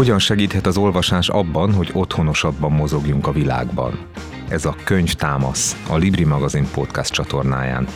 Hogyan 0.00 0.18
segíthet 0.18 0.66
az 0.66 0.76
olvasás 0.76 1.28
abban, 1.28 1.74
hogy 1.74 1.90
otthonosabban 1.92 2.72
mozogjunk 2.72 3.26
a 3.26 3.32
világban? 3.32 3.98
Ez 4.48 4.64
a 4.64 4.76
Könyv 4.84 5.12
Támasz, 5.12 5.82
a 5.88 5.96
Libri 5.96 6.24
magazin 6.24 6.66
podcast 6.72 7.12
csatornáján. 7.12 7.86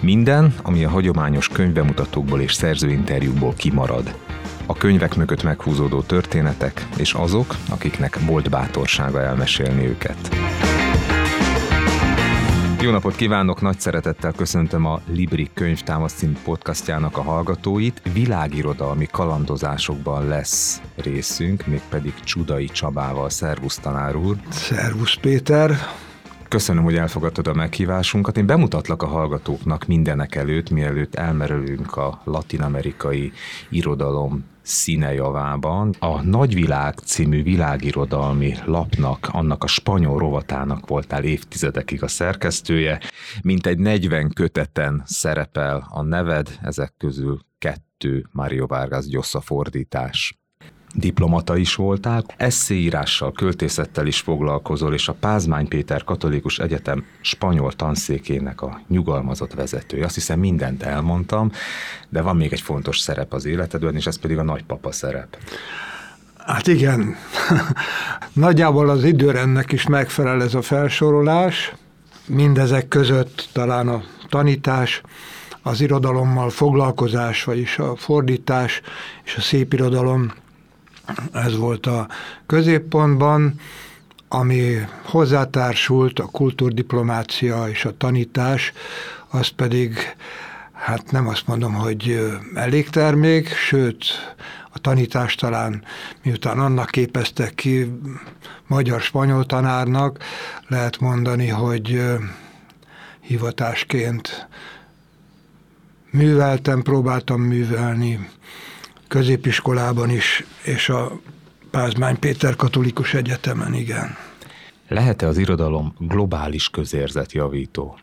Minden, 0.00 0.54
ami 0.62 0.84
a 0.84 0.88
hagyományos 0.88 1.48
könyvbemutatókból 1.48 2.40
és 2.40 2.52
szerzőinterjúkból 2.52 3.54
kimarad. 3.56 4.14
A 4.66 4.74
könyvek 4.74 5.16
mögött 5.16 5.42
meghúzódó 5.42 6.00
történetek, 6.00 6.86
és 6.96 7.12
azok, 7.12 7.56
akiknek 7.70 8.18
volt 8.26 8.50
bátorsága 8.50 9.20
elmesélni 9.20 9.86
őket. 9.86 10.28
Jó 12.82 12.90
napot 12.90 13.16
kívánok, 13.16 13.60
nagy 13.60 13.80
szeretettel 13.80 14.32
köszöntöm 14.32 14.86
a 14.86 15.00
Libri 15.06 15.50
Könyvtámasz 15.54 16.12
című 16.12 16.32
podcastjának 16.44 17.16
a 17.16 17.22
hallgatóit. 17.22 18.02
Világirodalmi 18.12 19.06
kalandozásokban 19.06 20.28
lesz 20.28 20.80
részünk, 20.96 21.66
mégpedig 21.66 22.14
Csudai 22.24 22.66
Csabával. 22.66 23.30
Szervusz, 23.30 23.78
tanár 23.78 24.16
úr! 24.16 24.36
Szervusz, 24.50 25.14
Péter! 25.14 25.70
Köszönöm, 26.52 26.82
hogy 26.82 26.96
elfogadtad 26.96 27.46
a 27.46 27.54
meghívásunkat. 27.54 28.36
Én 28.36 28.46
bemutatlak 28.46 29.02
a 29.02 29.06
hallgatóknak 29.06 29.86
mindenek 29.86 30.34
előtt, 30.34 30.70
mielőtt 30.70 31.14
elmerülünk 31.14 31.96
a 31.96 32.20
latinamerikai 32.24 33.32
irodalom 33.68 34.44
színe 34.62 35.12
javában. 35.12 35.94
A 35.98 36.22
Nagyvilág 36.22 36.98
című 36.98 37.42
világirodalmi 37.42 38.54
lapnak, 38.64 39.28
annak 39.30 39.64
a 39.64 39.66
spanyol 39.66 40.18
rovatának 40.18 40.86
voltál 40.88 41.24
évtizedekig 41.24 42.02
a 42.02 42.08
szerkesztője. 42.08 43.00
Mint 43.42 43.66
egy 43.66 43.78
40 43.78 44.32
köteten 44.32 45.02
szerepel 45.04 45.86
a 45.90 46.02
neved, 46.02 46.58
ezek 46.62 46.94
közül 46.98 47.40
kettő 47.58 48.26
Mario 48.32 48.66
Vargas 48.66 49.04
Llosa 49.10 49.40
fordítás 49.40 50.41
diplomata 50.94 51.56
is 51.56 51.74
voltál, 51.74 52.24
eszéírással, 52.36 53.32
költészettel 53.32 54.06
is 54.06 54.20
foglalkozol, 54.20 54.94
és 54.94 55.08
a 55.08 55.12
Pázmány 55.12 55.68
Péter 55.68 56.04
Katolikus 56.04 56.58
Egyetem 56.58 57.04
spanyol 57.20 57.72
tanszékének 57.72 58.62
a 58.62 58.80
nyugalmazott 58.88 59.54
vezetője. 59.54 60.04
Azt 60.04 60.14
hiszem 60.14 60.38
mindent 60.38 60.82
elmondtam, 60.82 61.50
de 62.08 62.20
van 62.20 62.36
még 62.36 62.52
egy 62.52 62.60
fontos 62.60 62.98
szerep 62.98 63.32
az 63.32 63.44
életedben, 63.44 63.96
és 63.96 64.06
ez 64.06 64.18
pedig 64.18 64.38
a 64.38 64.42
nagypapa 64.42 64.92
szerep. 64.92 65.36
Hát 66.38 66.66
igen, 66.66 67.16
nagyjából 68.32 68.88
az 68.88 69.04
időrendnek 69.04 69.72
is 69.72 69.86
megfelel 69.86 70.42
ez 70.42 70.54
a 70.54 70.62
felsorolás, 70.62 71.74
mindezek 72.26 72.88
között 72.88 73.48
talán 73.52 73.88
a 73.88 74.02
tanítás, 74.28 75.02
az 75.62 75.80
irodalommal 75.80 76.50
foglalkozás, 76.50 77.44
vagyis 77.44 77.78
a 77.78 77.96
fordítás 77.96 78.80
és 79.24 79.36
a 79.36 79.40
szépirodalom 79.40 80.32
ez 81.32 81.56
volt 81.56 81.86
a 81.86 82.08
középpontban, 82.46 83.60
ami 84.28 84.76
hozzátársult 85.04 86.18
a 86.18 86.26
kultúrdiplomácia 86.26 87.68
és 87.68 87.84
a 87.84 87.96
tanítás, 87.96 88.72
az 89.28 89.48
pedig, 89.48 89.98
hát 90.72 91.10
nem 91.10 91.28
azt 91.28 91.46
mondom, 91.46 91.74
hogy 91.74 92.30
elég 92.54 92.90
termék, 92.90 93.48
sőt, 93.48 94.04
a 94.74 94.78
tanítás 94.78 95.34
talán 95.34 95.82
miután 96.22 96.58
annak 96.58 96.90
képeztek 96.90 97.54
ki 97.54 97.92
magyar-spanyol 98.66 99.46
tanárnak, 99.46 100.18
lehet 100.68 101.00
mondani, 101.00 101.48
hogy 101.48 102.02
hivatásként 103.20 104.48
műveltem, 106.10 106.82
próbáltam 106.82 107.40
művelni 107.40 108.28
középiskolában 109.12 110.10
is, 110.10 110.44
és 110.64 110.88
a 110.88 111.20
Pázmány 111.70 112.18
Péter 112.18 112.56
Katolikus 112.56 113.14
Egyetemen, 113.14 113.74
igen. 113.74 114.16
Lehet-e 114.88 115.26
az 115.26 115.38
irodalom 115.38 115.94
globális 115.98 116.68
közérzetjavító? 116.68 117.98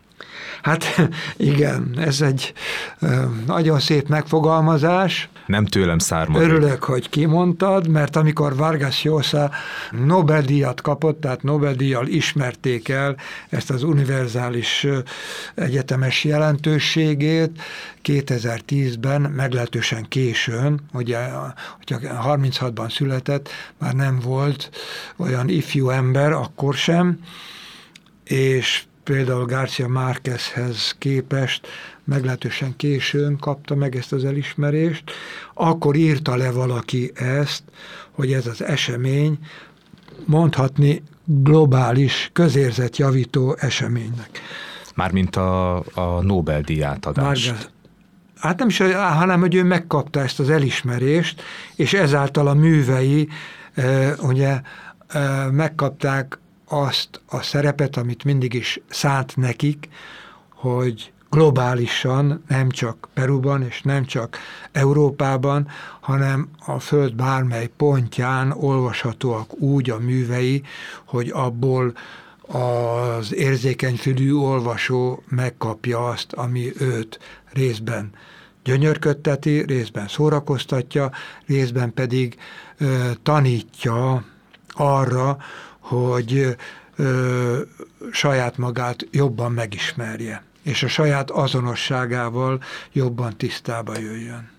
Hát 0.62 0.84
igen, 1.36 1.94
ez 1.98 2.20
egy 2.20 2.52
nagyon 3.46 3.80
szép 3.80 4.08
megfogalmazás. 4.08 5.28
Nem 5.46 5.64
tőlem 5.64 5.98
származik. 5.98 6.48
Örülök, 6.48 6.84
hogy 6.84 7.08
kimondtad, 7.08 7.88
mert 7.88 8.16
amikor 8.16 8.56
Vargas 8.56 9.04
Llosa 9.04 9.50
Nobel-díjat 10.04 10.80
kapott, 10.80 11.20
tehát 11.20 11.42
Nobel-díjjal 11.42 12.06
ismerték 12.06 12.88
el 12.88 13.16
ezt 13.48 13.70
az 13.70 13.82
univerzális 13.82 14.86
egyetemes 15.54 16.24
jelentőségét, 16.24 17.62
2010-ben 18.04 19.20
meglehetősen 19.20 20.08
későn, 20.08 20.80
ugye, 20.92 21.18
hogyha 21.76 21.98
36-ban 22.26 22.92
született, 22.92 23.48
már 23.78 23.94
nem 23.94 24.18
volt 24.18 24.70
olyan 25.16 25.48
ifjú 25.48 25.88
ember, 25.88 26.32
akkor 26.32 26.74
sem, 26.74 27.18
és 28.24 28.84
például 29.10 29.44
Garcia 29.44 29.88
Márquezhez 29.88 30.94
képest 30.98 31.66
meglehetősen 32.04 32.76
későn 32.76 33.38
kapta 33.38 33.74
meg 33.74 33.96
ezt 33.96 34.12
az 34.12 34.24
elismerést, 34.24 35.10
akkor 35.54 35.96
írta 35.96 36.36
le 36.36 36.50
valaki 36.50 37.12
ezt, 37.14 37.62
hogy 38.10 38.32
ez 38.32 38.46
az 38.46 38.62
esemény 38.62 39.38
mondhatni 40.24 41.02
globális 41.24 42.30
közérzetjavító 42.32 43.56
eseménynek. 43.58 44.40
Mármint 44.94 45.36
a, 45.36 45.76
a 45.78 46.22
Nobel-díj 46.22 46.82
átadást. 46.82 47.50
Már, 47.50 47.60
hát 48.36 48.58
nem 48.58 48.68
is, 48.68 48.78
hanem 48.94 49.40
hogy 49.40 49.54
ő 49.54 49.64
megkapta 49.64 50.20
ezt 50.20 50.40
az 50.40 50.50
elismerést, 50.50 51.42
és 51.74 51.92
ezáltal 51.92 52.46
a 52.46 52.54
művei 52.54 53.28
e, 53.74 54.14
ugye 54.20 54.60
e, 55.08 55.50
megkapták 55.50 56.38
azt 56.72 57.20
a 57.26 57.42
szerepet, 57.42 57.96
amit 57.96 58.24
mindig 58.24 58.54
is 58.54 58.80
szánt 58.88 59.36
nekik, 59.36 59.88
hogy 60.54 61.12
globálisan, 61.30 62.44
nem 62.48 62.70
csak 62.70 63.08
Peruban 63.14 63.62
és 63.62 63.82
nem 63.82 64.04
csak 64.04 64.38
Európában, 64.72 65.68
hanem 66.00 66.48
a 66.66 66.78
Föld 66.78 67.14
bármely 67.14 67.66
pontján 67.76 68.52
olvashatóak 68.52 69.60
úgy 69.60 69.90
a 69.90 69.98
művei, 69.98 70.62
hogy 71.04 71.30
abból 71.30 71.92
az 72.46 73.34
érzékenyfülű 73.34 74.34
olvasó 74.34 75.22
megkapja 75.28 76.08
azt, 76.08 76.32
ami 76.32 76.72
őt 76.78 77.18
részben 77.52 78.10
gyönyörködteti, 78.64 79.62
részben 79.62 80.08
szórakoztatja, 80.08 81.10
részben 81.46 81.94
pedig 81.94 82.36
ö, 82.78 83.10
tanítja 83.22 84.24
arra, 84.68 85.36
hogy 85.90 86.56
ö, 86.96 87.58
saját 88.12 88.56
magát 88.56 89.06
jobban 89.10 89.52
megismerje, 89.52 90.42
és 90.62 90.82
a 90.82 90.88
saját 90.88 91.30
azonosságával 91.30 92.62
jobban 92.92 93.36
tisztába 93.36 93.98
jöjjön. 93.98 94.50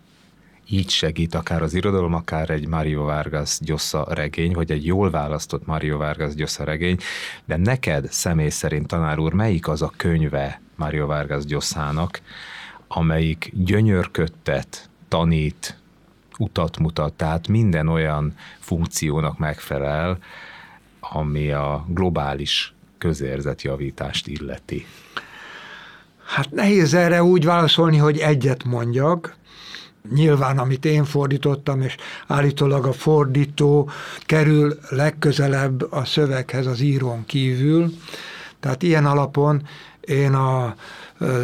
Így 0.69 0.89
segít 0.89 1.35
akár 1.35 1.61
az 1.61 1.73
irodalom, 1.73 2.13
akár 2.13 2.49
egy 2.49 2.67
Mario 2.67 3.03
Vargas 3.03 3.57
Gyossa 3.59 4.05
regény, 4.09 4.53
vagy 4.53 4.71
egy 4.71 4.85
jól 4.85 5.09
választott 5.09 5.65
Mario 5.65 5.97
Vargas 5.97 6.33
Gyossa 6.33 6.63
regény, 6.63 6.97
de 7.45 7.57
neked 7.57 8.11
személy 8.11 8.49
szerint, 8.49 8.87
tanár 8.87 9.19
úr, 9.19 9.33
melyik 9.33 9.67
az 9.67 9.81
a 9.81 9.93
könyve 9.97 10.61
Mario 10.75 11.05
Vargas 11.05 11.45
Gyosszának, 11.45 12.21
amelyik 12.87 13.51
gyönyörködtet, 13.53 14.89
tanít, 15.07 15.77
utat 16.37 16.77
mutat, 16.77 17.13
tehát 17.13 17.47
minden 17.47 17.87
olyan 17.87 18.33
funkciónak 18.59 19.37
megfelel, 19.37 20.17
ami 21.13 21.51
a 21.51 21.85
globális 21.87 22.73
közérzetjavítást 22.97 24.27
illeti? 24.27 24.85
Hát 26.25 26.51
nehéz 26.51 26.93
erre 26.93 27.23
úgy 27.23 27.45
válaszolni, 27.45 27.97
hogy 27.97 28.17
egyet 28.17 28.63
mondjak. 28.63 29.35
Nyilván, 30.09 30.57
amit 30.57 30.85
én 30.85 31.05
fordítottam, 31.05 31.81
és 31.81 31.95
állítólag 32.27 32.85
a 32.85 32.93
fordító 32.93 33.89
kerül 34.19 34.79
legközelebb 34.89 35.91
a 35.91 36.05
szöveghez 36.05 36.65
az 36.65 36.79
írón 36.79 37.25
kívül. 37.25 37.93
Tehát 38.59 38.83
ilyen 38.83 39.05
alapon 39.05 39.67
én 40.01 40.33
a 40.33 40.75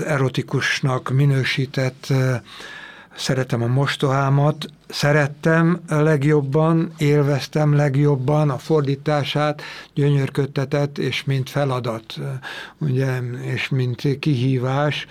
erotikusnak 0.05 1.09
minősített 1.09 2.13
szeretem 3.17 3.61
a 3.61 3.67
mostohámat, 3.67 4.65
szerettem 4.87 5.79
legjobban, 5.87 6.91
élveztem 6.97 7.75
legjobban 7.75 8.49
a 8.49 8.57
fordítását, 8.57 9.61
gyönyörködtetett, 9.93 10.97
és 10.97 11.23
mint 11.23 11.49
feladat, 11.49 12.19
ugye, 12.77 13.19
és 13.41 13.69
mint 13.69 14.19
kihívás 14.19 15.07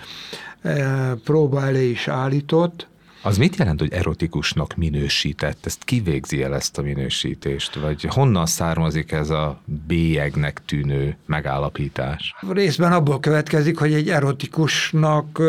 próba 1.23 1.65
elé 1.65 1.89
is 1.89 2.07
állított, 2.07 2.87
Az 3.27 3.37
mit 3.37 3.55
jelent, 3.55 3.79
hogy 3.79 3.93
erotikusnak 3.93 4.75
minősített? 4.75 5.65
Ezt 5.65 5.83
kivégzi 5.83 6.43
el 6.43 6.55
ezt 6.55 6.77
a 6.77 6.81
minősítést? 6.81 7.75
Vagy 7.75 8.05
honnan 8.09 8.45
származik 8.45 9.11
ez 9.11 9.29
a 9.29 9.61
bélyegnek 9.87 10.61
tűnő 10.65 11.17
megállapítás? 11.25 12.35
Részben 12.49 12.91
abból 12.91 13.19
következik, 13.19 13.77
hogy 13.77 13.93
egy 13.93 14.09
erotikusnak 14.09 15.41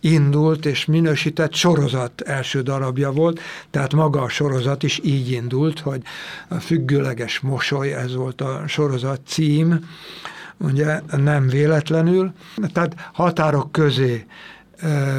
indult 0.00 0.66
és 0.66 0.84
minősített 0.84 1.54
sorozat 1.54 2.20
első 2.20 2.62
darabja 2.62 3.12
volt, 3.12 3.40
tehát 3.70 3.94
maga 3.94 4.22
a 4.22 4.28
sorozat 4.28 4.82
is 4.82 5.00
így 5.02 5.30
indult, 5.30 5.80
hogy 5.80 6.02
a 6.48 6.54
függőleges 6.54 7.40
mosoly, 7.40 7.94
ez 7.94 8.14
volt 8.14 8.40
a 8.40 8.62
sorozat 8.66 9.20
cím, 9.26 9.88
ugye 10.56 11.00
nem 11.16 11.48
véletlenül, 11.48 12.32
tehát 12.72 12.94
határok 13.12 13.72
közé 13.72 14.26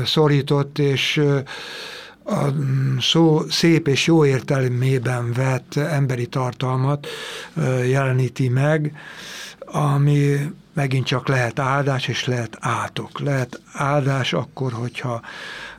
szorított, 0.06 0.80
és 0.80 1.22
a 2.26 2.46
szó 3.00 3.42
szép 3.50 3.88
és 3.88 4.06
jó 4.06 4.26
értelmében 4.26 5.34
vett 5.34 5.76
emberi 5.76 6.26
tartalmat 6.26 7.08
jeleníti 7.88 8.50
meg, 8.50 8.94
ami 9.60 10.38
megint 10.74 11.06
csak 11.06 11.28
lehet 11.28 11.60
áldás, 11.60 12.08
és 12.08 12.26
lehet 12.26 12.58
átok. 12.60 13.20
Lehet 13.20 13.62
áldás 13.74 14.34
akkor, 14.34 14.72
hogyha 14.72 15.22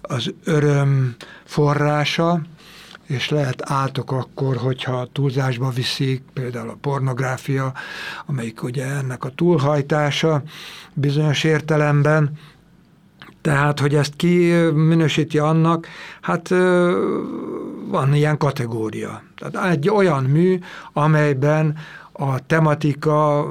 az 0.00 0.32
öröm 0.44 1.14
forrása, 1.44 2.40
és 3.06 3.28
lehet 3.28 3.70
átok 3.70 4.12
akkor, 4.12 4.56
hogyha 4.56 5.08
túlzásba 5.12 5.68
viszik, 5.68 6.22
például 6.32 6.68
a 6.68 6.78
pornográfia, 6.80 7.72
amelyik 8.26 8.62
ugye 8.62 8.84
ennek 8.84 9.24
a 9.24 9.30
túlhajtása 9.34 10.42
bizonyos 10.94 11.44
értelemben, 11.44 12.38
tehát, 13.40 13.80
hogy 13.80 13.94
ezt 13.94 14.16
ki 14.16 14.52
minősíti 14.74 15.38
annak, 15.38 15.86
hát 16.20 16.48
van 17.88 18.14
ilyen 18.14 18.36
kategória. 18.36 19.22
Tehát 19.36 19.70
egy 19.72 19.88
olyan 19.88 20.24
mű, 20.24 20.58
amelyben 20.92 21.76
a 22.12 22.46
tematika 22.46 23.46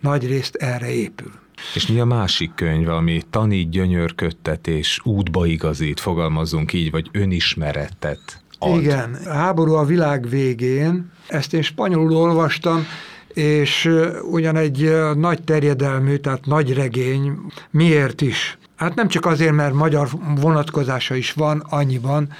nagy 0.00 0.26
részt 0.26 0.54
erre 0.54 0.92
épül. 0.92 1.30
És 1.74 1.86
mi 1.86 2.00
a 2.00 2.04
másik 2.04 2.54
könyv, 2.54 2.88
ami 2.88 3.22
tanít 3.30 3.70
gyönyörködtet 3.70 4.66
és 4.66 5.00
útba 5.04 5.46
igazít, 5.46 6.00
fogalmazunk 6.00 6.72
így, 6.72 6.90
vagy 6.90 7.08
önismeretet 7.12 8.42
ad? 8.58 8.80
Igen, 8.80 9.14
a 9.26 9.32
háború 9.32 9.72
a 9.72 9.84
világ 9.84 10.28
végén, 10.28 11.10
ezt 11.26 11.54
én 11.54 11.62
spanyolul 11.62 12.16
olvastam, 12.16 12.86
és 13.28 13.90
ugyan 14.30 14.56
egy 14.56 14.92
nagy 15.14 15.42
terjedelmű, 15.42 16.16
tehát 16.16 16.46
nagy 16.46 16.74
regény, 16.74 17.32
miért 17.70 18.20
is 18.20 18.58
Hát 18.76 18.94
nem 18.94 19.08
csak 19.08 19.26
azért, 19.26 19.52
mert 19.52 19.74
magyar 19.74 20.08
vonatkozása 20.40 21.14
is 21.14 21.32
van 21.32 21.64
annyiban, 21.68 22.32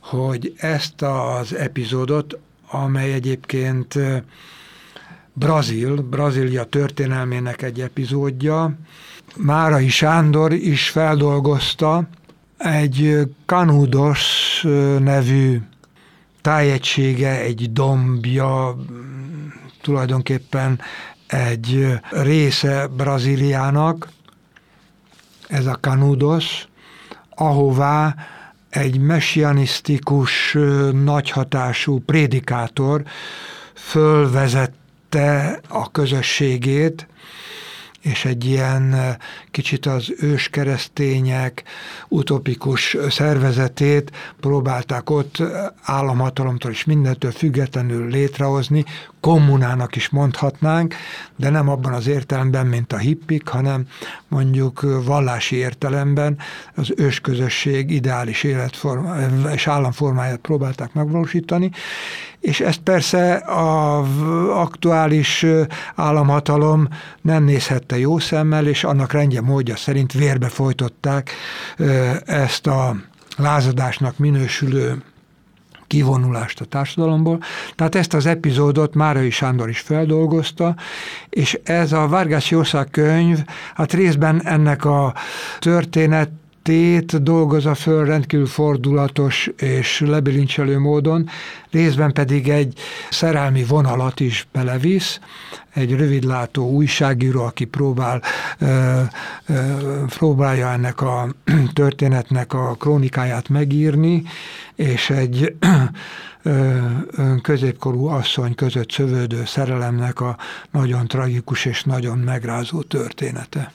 hogy 0.00 0.54
ezt 0.56 1.02
az 1.02 1.54
epizódot, 1.54 2.38
amely 2.70 3.12
egyébként 3.12 3.94
Brazil, 5.32 5.94
Brazília 5.94 6.64
történelmének 6.64 7.62
egy 7.62 7.80
epizódja, 7.80 8.78
Márai 9.36 9.88
Sándor 9.88 10.52
is 10.52 10.88
feldolgozta, 10.88 12.08
egy 12.58 13.18
Canudos 13.46 14.60
nevű 14.98 15.60
tájegysége, 16.40 17.40
egy 17.40 17.72
dombja, 17.72 18.76
tulajdonképpen 19.82 20.80
egy 21.26 21.98
része 22.10 22.86
Brazíliának, 22.96 24.08
ez 25.48 25.66
a 25.66 25.78
kanudos, 25.80 26.68
ahová 27.34 28.14
egy 28.70 28.98
messianisztikus, 29.00 30.56
nagyhatású 30.92 31.98
prédikátor 31.98 33.02
fölvezette 33.74 35.60
a 35.68 35.90
közösségét, 35.90 37.06
és 38.00 38.24
egy 38.24 38.44
ilyen 38.44 39.16
kicsit 39.50 39.86
az 39.86 40.14
őskeresztények 40.20 41.62
utopikus 42.08 42.96
szervezetét 43.08 44.10
próbálták 44.40 45.10
ott 45.10 45.42
államhatalomtól 45.82 46.70
és 46.70 46.84
mindentől 46.84 47.30
függetlenül 47.30 48.08
létrehozni, 48.08 48.84
kommunának 49.26 49.96
is 49.96 50.08
mondhatnánk, 50.08 50.94
de 51.36 51.50
nem 51.50 51.68
abban 51.68 51.92
az 51.92 52.06
értelemben, 52.06 52.66
mint 52.66 52.92
a 52.92 52.96
hippik, 52.96 53.48
hanem 53.48 53.86
mondjuk 54.28 55.04
vallási 55.04 55.56
értelemben 55.56 56.38
az 56.74 56.92
ősközösség 56.96 57.90
ideális 57.90 58.42
életforma 58.42 59.16
és 59.52 59.66
államformáját 59.66 60.38
próbálták 60.38 60.92
megvalósítani, 60.92 61.70
és 62.40 62.60
ezt 62.60 62.78
persze 62.78 63.34
az 63.46 64.08
aktuális 64.50 65.46
államhatalom 65.94 66.88
nem 67.20 67.44
nézhette 67.44 67.98
jó 67.98 68.18
szemmel, 68.18 68.66
és 68.66 68.84
annak 68.84 69.12
rendje 69.12 69.40
módja 69.40 69.76
szerint 69.76 70.12
vérbe 70.12 70.48
folytották 70.48 71.30
ezt 72.24 72.66
a 72.66 72.96
lázadásnak 73.36 74.18
minősülő 74.18 75.02
kivonulást 75.86 76.60
a 76.60 76.64
társadalomból. 76.64 77.40
Tehát 77.74 77.94
ezt 77.94 78.14
az 78.14 78.26
epizódot 78.26 78.94
Márai 78.94 79.30
Sándor 79.30 79.68
is 79.68 79.80
feldolgozta, 79.80 80.74
és 81.30 81.58
ez 81.64 81.92
a 81.92 82.08
Vargas 82.08 82.50
Llosa 82.50 82.86
könyv, 82.90 83.38
hát 83.74 83.92
részben 83.92 84.42
ennek 84.44 84.84
a 84.84 85.14
történet 85.58 86.30
tét 86.66 87.22
dolgozza 87.22 87.74
föl 87.74 88.04
rendkívül 88.04 88.46
fordulatos 88.46 89.50
és 89.56 90.00
lebilincselő 90.00 90.78
módon, 90.78 91.28
részben 91.70 92.12
pedig 92.12 92.48
egy 92.48 92.78
szerelmi 93.10 93.64
vonalat 93.64 94.20
is 94.20 94.46
belevisz, 94.52 95.20
egy 95.74 95.96
rövidlátó 95.96 96.70
újságíró, 96.70 97.42
aki 97.42 97.64
próbál, 97.64 98.22
ö, 98.58 99.00
ö, 99.46 99.54
próbálja 100.06 100.70
ennek 100.70 101.00
a 101.00 101.28
történetnek 101.72 102.52
a 102.52 102.74
krónikáját 102.78 103.48
megírni, 103.48 104.22
és 104.74 105.10
egy 105.10 105.54
ö, 106.42 106.78
középkorú 107.42 108.06
asszony 108.06 108.54
között 108.54 108.90
szövődő 108.90 109.42
szerelemnek 109.44 110.20
a 110.20 110.36
nagyon 110.70 111.06
tragikus 111.06 111.64
és 111.64 111.82
nagyon 111.82 112.18
megrázó 112.18 112.82
története 112.82 113.72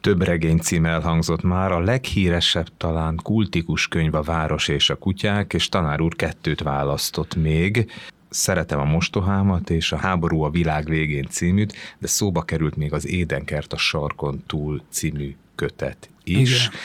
több 0.00 0.22
regény 0.22 0.58
cím 0.58 0.86
elhangzott 0.86 1.42
már, 1.42 1.72
a 1.72 1.80
leghíresebb 1.80 2.68
talán 2.76 3.20
kultikus 3.22 3.88
könyv 3.88 4.14
a 4.14 4.22
Város 4.22 4.68
és 4.68 4.90
a 4.90 4.96
kutyák, 4.96 5.52
és 5.52 5.68
tanár 5.68 6.00
úr 6.00 6.16
kettőt 6.16 6.62
választott 6.62 7.34
még. 7.34 7.90
Szeretem 8.28 8.80
a 8.80 8.84
mostohámat 8.84 9.70
és 9.70 9.92
a 9.92 9.96
Háború 9.96 10.42
a 10.42 10.50
világ 10.50 10.88
végén 10.88 11.26
címűt, 11.28 11.74
de 11.98 12.06
szóba 12.06 12.42
került 12.42 12.76
még 12.76 12.92
az 12.92 13.06
Édenkert 13.06 13.72
a 13.72 13.76
sarkon 13.76 14.42
túl 14.46 14.82
című 14.90 15.36
kötet 15.54 16.10
is. 16.24 16.66
Igen. 16.66 16.78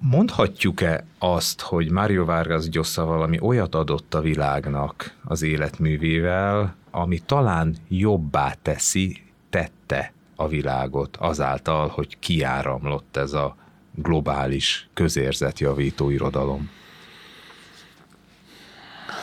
Mondhatjuk-e 0.00 1.04
azt, 1.18 1.60
hogy 1.60 1.90
Mario 1.90 2.24
Vargas 2.24 2.64
Llosa 2.72 3.04
valami 3.04 3.38
olyat 3.40 3.74
adott 3.74 4.14
a 4.14 4.20
világnak 4.20 5.16
az 5.24 5.42
életművével, 5.42 6.74
ami 6.90 7.18
talán 7.18 7.76
jobbá 7.88 8.54
teszi, 8.62 9.22
tette 9.50 10.12
a 10.40 10.48
világot 10.48 11.16
azáltal, 11.16 11.88
hogy 11.88 12.18
kiáramlott 12.18 13.16
ez 13.16 13.32
a 13.32 13.56
globális 13.94 14.88
közérzetjavító 14.94 16.10
irodalom? 16.10 16.70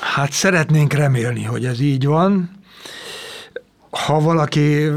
Hát 0.02 0.32
szeretnénk 0.32 0.94
remélni, 0.94 1.44
hogy 1.44 1.66
ez 1.66 1.80
így 1.80 2.06
van. 2.06 2.52
Ha 3.90 4.20
valaki 4.20 4.90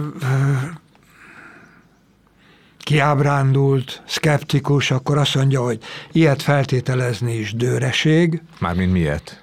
kiábrándult, 2.79 4.03
szkeptikus, 4.07 4.91
akkor 4.91 5.19
azt 5.19 5.35
mondja, 5.35 5.63
hogy 5.63 5.83
ilyet 6.13 6.43
feltételezni 6.43 7.35
is 7.35 7.55
dőreség. 7.55 8.43
Mármint 8.59 8.93
miért? 8.93 9.40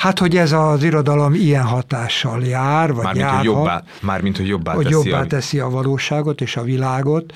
Hát, 0.00 0.18
hogy 0.18 0.36
ez 0.36 0.52
az 0.52 0.82
irodalom 0.82 1.34
ilyen 1.34 1.64
hatással 1.64 2.42
jár, 2.42 2.92
vagy 2.92 3.04
mármint, 3.04 3.24
járhat. 3.24 3.44
Hogy 3.44 3.54
jobbá, 3.54 3.82
mármint, 4.02 4.36
hogy 4.36 4.48
jobbá, 4.48 4.72
hogy 4.74 4.84
teszi, 4.84 5.08
jobbá 5.08 5.20
a... 5.20 5.26
teszi 5.26 5.58
a 5.58 5.68
valóságot 5.68 6.40
és 6.40 6.56
a 6.56 6.62
világot. 6.62 7.34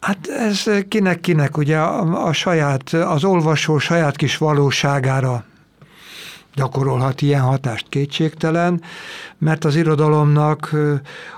Hát 0.00 0.28
ez 0.28 0.64
kinek-kinek 0.88 1.56
ugye 1.56 1.78
a, 1.78 2.26
a 2.26 2.32
saját, 2.32 2.92
az 2.92 3.24
olvasó 3.24 3.78
saját 3.78 4.16
kis 4.16 4.36
valóságára 4.36 5.44
gyakorolhat 6.54 7.22
ilyen 7.22 7.42
hatást 7.42 7.86
kétségtelen, 7.88 8.82
mert 9.38 9.64
az 9.64 9.76
irodalomnak, 9.76 10.74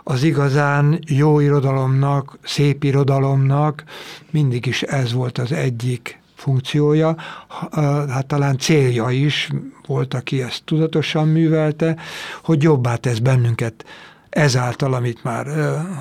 az 0.02 0.22
igazán 0.22 0.98
jó 1.06 1.40
irodalomnak, 1.40 2.38
szép 2.42 2.84
irodalomnak 2.84 3.84
mindig 4.30 4.66
is 4.66 4.82
ez 4.82 5.12
volt 5.12 5.38
az 5.38 5.52
egyik 5.52 6.21
funkciója, 6.42 7.16
hát 8.08 8.26
talán 8.26 8.58
célja 8.58 9.10
is, 9.10 9.50
volt, 9.86 10.14
aki 10.14 10.42
ezt 10.42 10.62
tudatosan 10.64 11.28
művelte, 11.28 11.96
hogy 12.42 12.62
jobbá 12.62 12.96
tesz 12.96 13.18
bennünket 13.18 13.84
ezáltal, 14.28 14.94
amit 14.94 15.24
már 15.24 15.46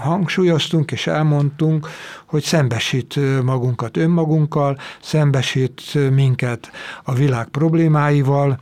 hangsúlyoztunk 0.01 0.91
és 0.91 1.07
elmondtunk, 1.07 1.87
hogy 2.25 2.43
szembesít 2.43 3.19
magunkat 3.43 3.97
önmagunkkal, 3.97 4.77
szembesít 5.01 6.11
minket 6.11 6.71
a 7.03 7.13
világ 7.13 7.47
problémáival, 7.47 8.59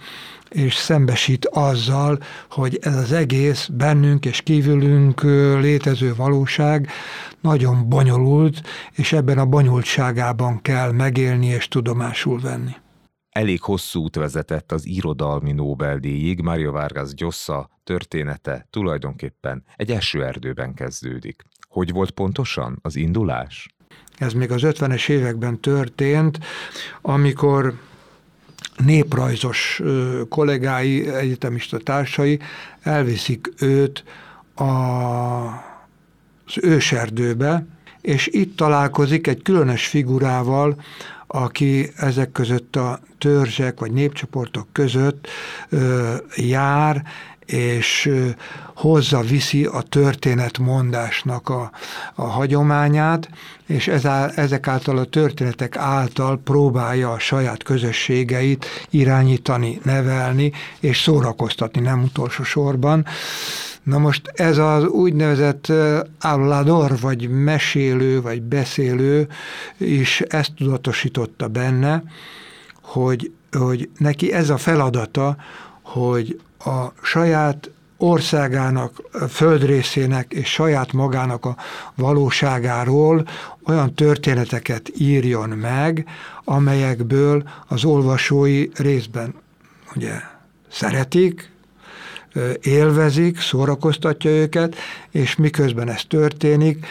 és 0.50 0.76
szembesít 0.76 1.46
azzal, 1.46 2.20
hogy 2.50 2.80
ez 2.82 2.96
az 2.96 3.12
egész 3.12 3.68
bennünk 3.68 4.26
és 4.26 4.42
kívülünk 4.42 5.22
létező 5.62 6.16
valóság 6.16 6.90
nagyon 7.42 7.90
bonyolult, 7.90 8.62
és 8.92 9.14
ebben 9.14 9.38
a 9.38 9.46
bonyolultságában 9.46 10.62
kell 10.62 10.92
megélni 10.92 11.46
és 11.46 11.68
tudomásul 11.68 12.40
venni. 12.40 12.76
Elég 13.30 13.62
hosszú 13.62 14.02
út 14.02 14.16
vezetett 14.16 14.72
az 14.72 14.86
irodalmi 14.86 15.52
Nobel-díjig, 15.52 16.42
Mario 16.42 16.72
Vargas 16.72 17.10
Llosa 17.18 17.70
története 17.84 18.68
tulajdonképpen 18.70 19.64
egy 19.76 19.92
eső 19.92 20.24
erdőben 20.24 20.74
kezdődik. 20.74 21.44
Hogy 21.68 21.92
volt 21.92 22.12
pontosan 22.12 22.80
az 22.82 22.96
indulás? 22.96 23.68
Ez 24.18 24.34
még 24.34 24.52
az 24.52 24.62
50-es 24.64 25.10
években 25.10 25.60
történt, 25.60 26.40
amikor 27.02 27.74
néprajzos 28.86 29.82
kollégái, 30.30 31.10
egyetemista 31.10 31.78
társai 31.78 32.40
elviszik 32.82 33.54
őt 33.60 34.04
a, 34.56 34.64
az 36.46 36.58
őserdőbe, 36.62 37.66
és 38.02 38.28
itt 38.32 38.56
találkozik 38.56 39.28
egy 39.28 39.42
különös 39.42 39.88
figurával, 39.88 40.82
aki 41.28 41.90
ezek 41.96 42.32
között 42.32 42.76
a 42.76 43.00
törzsek 43.18 43.80
vagy 43.80 43.92
népcsoportok 43.92 44.68
között 44.72 45.28
ö, 45.70 46.16
jár, 46.36 47.04
és 47.46 48.12
hozza, 48.76 49.20
viszi 49.22 49.66
a 49.66 49.82
történetmondásnak 49.82 51.50
a, 51.50 51.72
a 52.16 52.24
hagyományát, 52.24 53.30
és 53.70 53.88
ezek 54.36 54.68
által 54.68 54.98
a 54.98 55.06
történetek 55.06 55.78
által 55.78 56.40
próbálja 56.44 57.12
a 57.12 57.20
saját 57.20 57.64
közösségeit 57.64 58.66
irányítani, 58.90 59.80
nevelni, 59.84 60.52
és 60.80 61.02
szórakoztatni 61.02 61.82
nem 61.82 62.04
utolsó 62.04 62.44
sorban. 62.44 63.06
Na 63.84 63.98
most 63.98 64.32
ez 64.34 64.58
az 64.58 64.84
úgynevezett 64.86 65.72
állador, 66.20 67.00
vagy 67.00 67.30
mesélő, 67.30 68.22
vagy 68.22 68.42
beszélő 68.42 69.28
is 69.78 70.22
ezt 70.22 70.54
tudatosította 70.54 71.48
benne, 71.48 72.04
hogy, 72.82 73.32
hogy 73.52 73.90
neki 73.98 74.34
ez 74.34 74.50
a 74.50 74.58
feladata, 74.58 75.38
hogy 75.82 76.40
a 76.66 76.86
saját 77.02 77.72
országának, 78.02 79.02
földrészének 79.30 80.34
és 80.34 80.50
saját 80.52 80.94
magának 80.94 81.46
a 81.46 81.56
valóságáról 81.96 83.28
olyan 83.66 83.94
történeteket 83.94 84.92
írjon 84.98 85.50
meg, 85.50 86.06
amelyekből 86.44 87.44
az 87.68 87.84
olvasói 87.84 88.68
részben 88.74 89.34
ugye 89.96 90.14
szeretik, 90.72 91.52
élvezik, 92.62 93.40
szórakoztatja 93.40 94.30
őket, 94.30 94.76
és 95.12 95.36
miközben 95.36 95.90
ez 95.90 96.02
történik, 96.08 96.86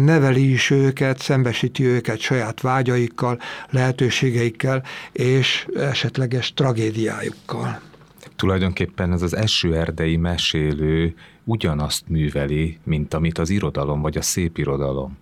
neveli 0.00 0.52
is 0.52 0.70
őket, 0.70 1.20
szembesíti 1.20 1.84
őket 1.84 2.18
saját 2.18 2.60
vágyaikkal, 2.60 3.40
lehetőségeikkel 3.70 4.82
és 5.12 5.66
esetleges 5.76 6.52
tragédiájukkal. 6.54 7.80
Tulajdonképpen 8.42 9.12
ez 9.12 9.22
az 9.22 9.36
eső 9.36 9.76
erdei 9.76 10.16
mesélő 10.16 11.14
ugyanazt 11.44 12.08
műveli, 12.08 12.78
mint 12.84 13.14
amit 13.14 13.38
az 13.38 13.50
irodalom 13.50 14.00
vagy 14.00 14.16
a 14.16 14.22
szép 14.22 14.58
irodalom. 14.58 15.18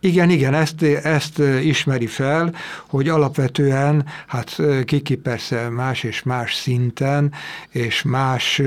Igen, 0.00 0.30
igen, 0.30 0.54
ezt, 0.54 0.82
ezt 0.82 1.38
ismeri 1.62 2.06
fel, 2.06 2.54
hogy 2.86 3.08
alapvetően, 3.08 4.06
hát 4.26 4.62
kiki 4.84 5.16
persze 5.16 5.68
más 5.68 6.02
és 6.02 6.22
más 6.22 6.54
szinten, 6.54 7.32
és 7.68 8.02
más 8.02 8.62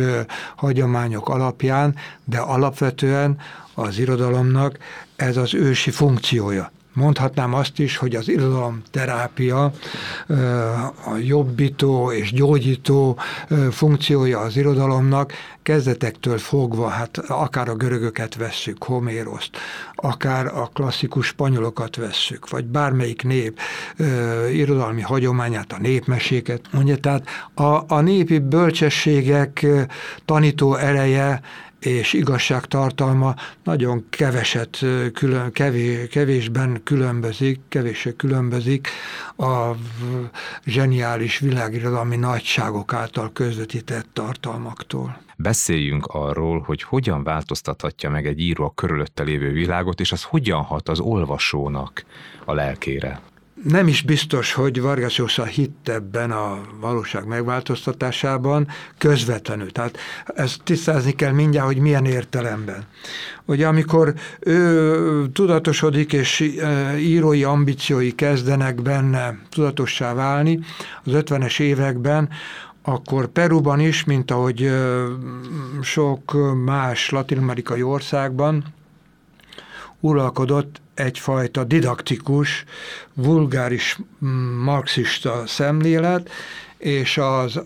hagyományok 0.55 1.29
alapján, 1.29 1.95
de 2.23 2.37
alapvetően 2.37 3.37
az 3.73 3.99
irodalomnak 3.99 4.77
ez 5.15 5.37
az 5.37 5.53
ősi 5.53 5.91
funkciója. 5.91 6.71
Mondhatnám 6.93 7.53
azt 7.53 7.79
is, 7.79 7.97
hogy 7.97 8.15
az 8.15 8.31
terápia, 8.91 9.63
a 11.05 11.15
jobbító 11.23 12.11
és 12.11 12.31
gyógyító 12.31 13.17
funkciója 13.71 14.39
az 14.39 14.57
irodalomnak 14.57 15.33
kezdetektől 15.63 16.37
fogva, 16.37 16.87
hát 16.87 17.17
akár 17.17 17.69
a 17.69 17.75
görögöket 17.75 18.35
vesszük, 18.35 18.83
Homéroszt, 18.83 19.57
akár 19.95 20.45
a 20.45 20.69
klasszikus 20.73 21.27
spanyolokat 21.27 21.95
vesszük, 21.95 22.49
vagy 22.49 22.65
bármelyik 22.65 23.23
nép 23.23 23.59
irodalmi 24.51 25.01
hagyományát, 25.01 25.73
a 25.73 25.79
népmeséket, 25.79 26.61
mondja, 26.71 26.97
tehát 26.97 27.27
a, 27.53 27.93
a 27.93 28.01
népi 28.01 28.39
bölcsességek 28.39 29.65
tanító 30.25 30.75
ereje 30.75 31.41
és 31.85 32.13
igazságtartalma 32.13 33.35
nagyon 33.63 34.05
keveset, 34.09 34.85
külön, 35.13 35.51
kevés, 35.51 36.07
kevésben 36.07 36.81
különbözik, 36.83 37.59
kevéssé 37.69 38.15
különbözik 38.15 38.87
a 39.37 39.71
zseniális 40.65 41.39
világirodalmi 41.39 42.15
nagyságok 42.15 42.93
által 42.93 43.31
közvetített 43.33 44.07
tartalmaktól. 44.13 45.17
Beszéljünk 45.37 46.05
arról, 46.05 46.59
hogy 46.59 46.83
hogyan 46.83 47.23
változtathatja 47.23 48.09
meg 48.09 48.27
egy 48.27 48.39
író 48.39 48.65
a 48.65 48.73
körülötte 48.75 49.23
lévő 49.23 49.51
világot, 49.51 49.99
és 49.99 50.11
az 50.11 50.23
hogyan 50.23 50.61
hat 50.61 50.89
az 50.89 50.99
olvasónak 50.99 52.05
a 52.45 52.53
lelkére 52.53 53.21
nem 53.63 53.87
is 53.87 54.01
biztos, 54.01 54.53
hogy 54.53 54.81
Vargas 54.81 55.17
Llosa 55.17 55.43
hitt 55.43 55.89
ebben 55.89 56.31
a 56.31 56.61
valóság 56.79 57.25
megváltoztatásában 57.25 58.67
közvetlenül. 58.97 59.71
Tehát 59.71 59.97
ezt 60.25 60.63
tisztázni 60.63 61.11
kell 61.11 61.31
mindjárt, 61.31 61.67
hogy 61.67 61.77
milyen 61.77 62.05
értelemben. 62.05 62.83
Ugye 63.45 63.67
amikor 63.67 64.13
ő 64.39 65.27
tudatosodik, 65.33 66.13
és 66.13 66.53
írói 66.97 67.43
ambíciói 67.43 68.15
kezdenek 68.15 68.81
benne 68.81 69.37
tudatossá 69.49 70.13
válni 70.13 70.59
az 71.03 71.11
50-es 71.15 71.59
években, 71.59 72.29
akkor 72.81 73.27
Peruban 73.27 73.79
is, 73.79 74.03
mint 74.03 74.31
ahogy 74.31 74.71
sok 75.81 76.37
más 76.65 77.09
latin-amerikai 77.09 77.81
országban, 77.81 78.63
uralkodott 79.99 80.81
egyfajta 80.93 81.63
didaktikus, 81.63 82.63
vulgáris 83.13 83.99
marxista 84.63 85.43
szemlélet, 85.47 86.29
és 86.77 87.17
az, 87.17 87.61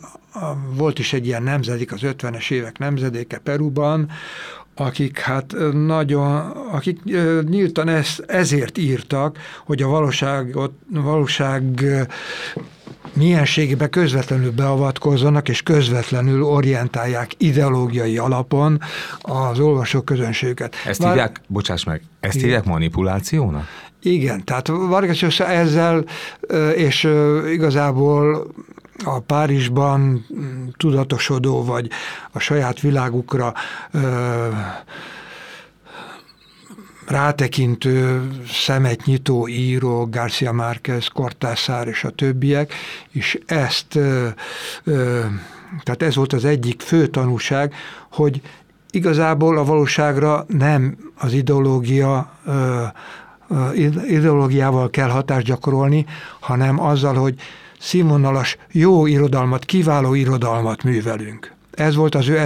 volt 0.74 1.00
is 1.00 1.14
egy 1.14 1.26
ilyen 1.26 1.44
nemzedék, 1.44 1.92
az 1.92 2.00
50-es 2.04 2.52
évek 2.52 2.78
nemzedéke 2.78 3.38
Peruban, 3.38 4.10
akik 4.76 5.20
hát 5.20 5.56
nagyon, 5.72 6.36
akik 6.72 7.04
nyíltan 7.50 7.88
ez, 7.88 8.16
ezért 8.28 8.78
írtak, 8.78 9.38
hogy 9.66 9.82
a 9.82 9.88
valóságot, 9.88 10.74
valóság 10.90 11.86
mienségébe 13.14 13.88
közvetlenül 13.88 14.52
beavatkozzanak, 14.52 15.50
és 15.50 15.62
közvetlenül 15.62 16.44
orientálják 16.44 17.32
ideológiai 17.38 18.18
alapon 18.18 18.82
az 19.22 19.60
olvasók 19.60 20.06
közönségüket. 20.06 20.76
Ezt 20.86 21.02
Vár... 21.02 21.12
hívják, 21.12 21.42
bocsáss 21.48 21.84
meg, 21.84 22.02
ezt 22.20 22.36
igen. 22.36 22.48
hívják 22.48 22.66
manipulációnak? 22.66 23.68
Igen, 24.02 24.44
tehát 24.44 24.68
Vargas 24.68 25.40
ezzel, 25.40 26.06
és 26.76 27.10
igazából 27.52 28.48
a 29.04 29.20
Párizsban 29.20 30.26
tudatosodó, 30.78 31.64
vagy 31.64 31.90
a 32.32 32.40
saját 32.40 32.80
világukra 32.80 33.54
rátekintő, 37.08 38.28
szemet 38.48 39.06
nyitó 39.06 39.48
író, 39.48 40.08
Garcia 40.12 40.52
Márquez, 40.52 41.08
Cortázar 41.08 41.88
és 41.88 42.04
a 42.04 42.10
többiek, 42.10 42.74
és 43.12 43.40
ezt, 43.46 44.00
tehát 45.84 46.04
ez 46.04 46.16
volt 46.16 46.34
az 46.34 46.46
egyik 46.46 46.82
fő 46.82 47.08
tanúság, 47.08 47.74
hogy 48.12 48.42
igazából 48.92 49.58
a 49.58 49.64
valóságra 49.64 50.46
nem 50.48 50.98
az 51.18 51.34
ideológia 51.34 52.32
ideológiával 54.08 54.90
kell 54.90 55.10
hatást 55.10 55.46
gyakorolni, 55.46 56.06
hanem 56.40 56.80
azzal, 56.80 57.14
hogy 57.14 57.36
színvonalas, 57.80 58.58
jó 58.72 59.06
irodalmat, 59.06 59.66
kiváló 59.66 60.14
irodalmat 60.14 60.84
művelünk. 60.84 61.57
Ez 61.78 61.96
volt 61.96 62.16
az 62.16 62.28
ő 62.28 62.38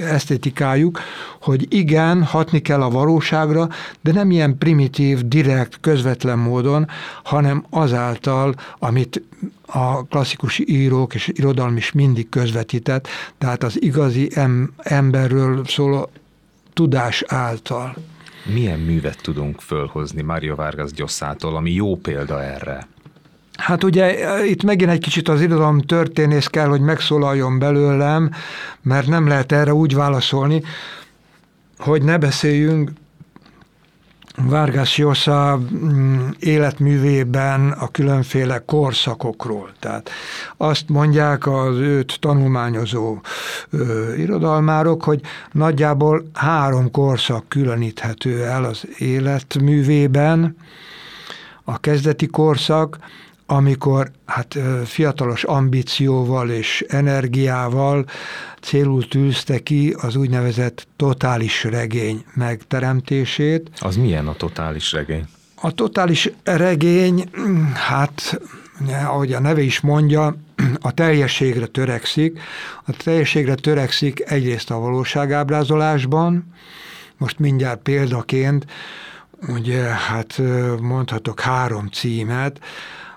esztétikájuk, 0.00 1.00
hogy 1.40 1.66
igen, 1.74 2.22
hatni 2.22 2.60
kell 2.60 2.82
a 2.82 2.90
valóságra, 2.90 3.68
de 4.00 4.12
nem 4.12 4.30
ilyen 4.30 4.58
primitív, 4.58 5.28
direkt, 5.28 5.78
közvetlen 5.80 6.38
módon, 6.38 6.88
hanem 7.22 7.64
azáltal, 7.70 8.54
amit 8.78 9.22
a 9.66 10.04
klasszikus 10.06 10.58
írók 10.58 11.14
és 11.14 11.30
irodalom 11.34 11.76
is 11.76 11.92
mindig 11.92 12.28
közvetített, 12.28 13.08
tehát 13.38 13.62
az 13.62 13.82
igazi 13.82 14.28
em- 14.34 14.70
emberről 14.76 15.64
szóló 15.64 16.10
tudás 16.72 17.24
által. 17.26 17.96
Milyen 18.52 18.78
művet 18.78 19.22
tudunk 19.22 19.60
fölhozni 19.60 20.22
Mario 20.22 20.54
Vargas 20.54 20.92
Gyosszától, 20.92 21.56
ami 21.56 21.70
jó 21.70 21.96
példa 21.96 22.42
erre? 22.42 22.86
Hát 23.56 23.84
ugye 23.84 24.44
itt 24.46 24.62
megint 24.62 24.90
egy 24.90 25.00
kicsit 25.00 25.28
az 25.28 25.40
irodalom 25.40 25.80
történész 25.80 26.46
kell, 26.46 26.68
hogy 26.68 26.80
megszólaljon 26.80 27.58
belőlem, 27.58 28.30
mert 28.82 29.06
nem 29.06 29.26
lehet 29.26 29.52
erre 29.52 29.74
úgy 29.74 29.94
válaszolni, 29.94 30.62
hogy 31.78 32.02
ne 32.02 32.18
beszéljünk 32.18 32.90
Vargas 34.36 34.98
Llosa 34.98 35.58
mm, 35.58 36.28
életművében 36.38 37.70
a 37.70 37.88
különféle 37.88 38.62
korszakokról. 38.66 39.72
Tehát 39.78 40.10
azt 40.56 40.88
mondják 40.88 41.46
az 41.46 41.76
őt 41.76 42.16
tanulmányozó 42.20 43.18
ö, 43.70 44.14
irodalmárok, 44.14 45.04
hogy 45.04 45.20
nagyjából 45.52 46.24
három 46.32 46.90
korszak 46.90 47.48
különíthető 47.48 48.44
el 48.44 48.64
az 48.64 48.84
életművében. 48.98 50.56
A 51.64 51.78
kezdeti 51.78 52.26
korszak, 52.26 52.98
amikor 53.46 54.10
hát 54.24 54.58
fiatalos 54.84 55.44
ambícióval 55.44 56.50
és 56.50 56.84
energiával 56.88 58.04
célul 58.60 59.08
tűzte 59.08 59.58
ki 59.58 59.96
az 60.00 60.16
úgynevezett 60.16 60.86
totális 60.96 61.64
regény 61.64 62.24
megteremtését. 62.34 63.70
Az 63.80 63.96
milyen 63.96 64.26
a 64.26 64.34
totális 64.34 64.92
regény? 64.92 65.24
A 65.54 65.72
totális 65.72 66.30
regény, 66.44 67.30
hát 67.74 68.40
ahogy 68.88 69.32
a 69.32 69.40
neve 69.40 69.60
is 69.60 69.80
mondja, 69.80 70.36
a 70.80 70.92
teljességre 70.92 71.66
törekszik. 71.66 72.40
A 72.86 72.92
teljességre 72.92 73.54
törekszik 73.54 74.30
egyrészt 74.30 74.70
a 74.70 74.78
valóságábrázolásban, 74.78 76.54
most 77.16 77.38
mindjárt 77.38 77.82
példaként, 77.82 78.66
ugye 79.48 79.82
hát 79.82 80.40
mondhatok 80.80 81.40
három 81.40 81.88
címet, 81.88 82.60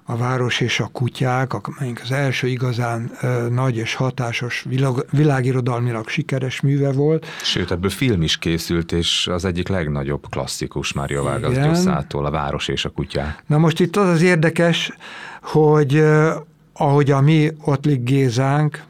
a 0.09 0.17
város 0.17 0.59
és 0.59 0.79
a 0.79 0.89
kutyák, 0.91 1.53
amelyik 1.53 2.01
az 2.03 2.11
első 2.11 2.47
igazán 2.47 3.11
nagy 3.49 3.77
és 3.77 3.93
hatásos 3.93 4.65
világ, 4.69 4.93
világirodalmilag 5.11 6.07
sikeres 6.07 6.61
műve 6.61 6.91
volt. 6.91 7.25
Sőt, 7.43 7.71
ebből 7.71 7.89
film 7.89 8.21
is 8.21 8.37
készült, 8.37 8.91
és 8.91 9.27
az 9.31 9.45
egyik 9.45 9.67
legnagyobb 9.67 10.29
klasszikus 10.29 10.93
Mária 10.93 11.23
Vargas 11.23 11.57
Gyuszától, 11.57 12.25
a 12.25 12.31
város 12.31 12.67
és 12.67 12.85
a 12.85 12.89
kutyák. 12.89 13.43
Na 13.47 13.57
most 13.57 13.79
itt 13.79 13.95
az 13.95 14.07
az 14.07 14.21
érdekes, 14.21 14.91
hogy 15.41 16.03
ahogy 16.73 17.11
a 17.11 17.21
mi 17.21 17.51
Ottlik 17.63 18.03
Gézánk, 18.03 18.83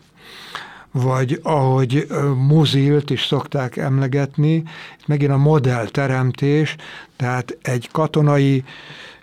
vagy 0.91 1.39
ahogy 1.43 2.07
muzilt 2.47 3.09
is 3.09 3.25
szokták 3.25 3.77
emlegetni, 3.77 4.53
itt 4.99 5.07
megint 5.07 5.31
a 5.31 5.37
modellteremtés, 5.37 6.75
tehát 7.15 7.57
egy 7.61 7.89
katonai 7.91 8.63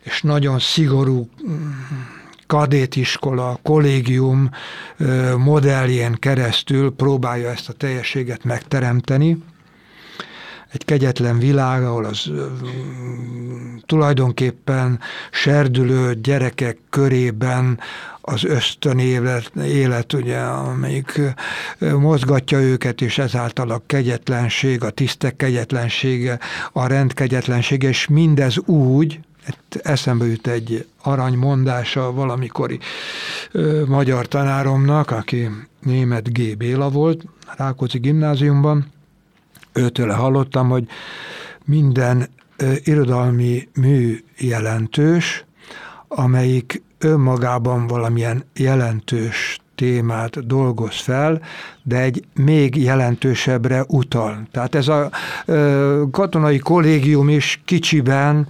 és 0.05 0.23
nagyon 0.23 0.59
szigorú 0.59 1.29
kadétiskola, 2.47 3.59
kollégium 3.63 4.51
modelljén 5.39 6.15
keresztül 6.15 6.95
próbálja 6.95 7.51
ezt 7.51 7.69
a 7.69 7.73
teljességet 7.73 8.45
megteremteni. 8.45 9.43
Egy 10.73 10.85
kegyetlen 10.85 11.39
világ, 11.39 11.85
ahol 11.85 12.05
az 12.05 12.31
tulajdonképpen 13.87 15.01
serdülő 15.31 16.15
gyerekek 16.15 16.79
körében 16.91 17.79
az 18.21 18.45
ösztön 18.45 18.99
élet, 18.99 19.53
élet 19.57 20.13
ugye, 20.13 20.39
amelyik 20.39 21.21
mozgatja 21.79 22.61
őket, 22.61 23.01
és 23.01 23.19
ezáltal 23.19 23.71
a 23.71 23.83
kegyetlenség, 23.87 24.83
a 24.83 24.91
tisztek 24.91 25.37
kegyetlensége, 25.37 26.39
a 26.73 26.87
rend 26.87 27.15
kegyetlensége, 27.15 27.89
és 27.89 28.07
mindez 28.07 28.59
úgy, 28.59 29.21
eszembe 29.83 30.27
jut 30.27 30.47
egy 30.47 30.87
arany 31.03 31.37
mondása 31.37 32.13
valamikori 32.13 32.79
ö, 33.53 33.85
magyar 33.87 34.29
tanáromnak, 34.29 35.11
aki 35.11 35.51
német 35.81 36.33
G. 36.33 36.57
Béla 36.57 36.91
volt, 36.91 37.25
Rákóczi 37.57 37.99
gimnáziumban. 37.99 38.93
Őtől 39.73 40.11
hallottam, 40.11 40.69
hogy 40.69 40.89
minden 41.65 42.29
ö, 42.57 42.73
irodalmi 42.85 43.69
mű 43.75 44.25
jelentős, 44.39 45.45
amelyik 46.09 46.83
önmagában 46.99 47.87
valamilyen 47.87 48.45
jelentős 48.55 49.54
témát 49.75 50.47
dolgoz 50.47 51.01
fel, 51.01 51.41
de 51.83 52.01
egy 52.01 52.25
még 52.35 52.77
jelentősebbre 52.77 53.85
utal. 53.89 54.43
Tehát 54.51 54.75
ez 54.75 54.89
a 54.89 55.11
ö, 55.47 56.03
katonai 56.11 56.59
kollégium 56.59 57.29
is 57.29 57.61
kicsiben 57.65 58.49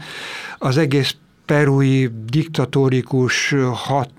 az 0.58 0.76
egész 0.76 1.16
perui 1.46 2.10
diktatórikus, 2.26 3.54
hat, 3.72 4.10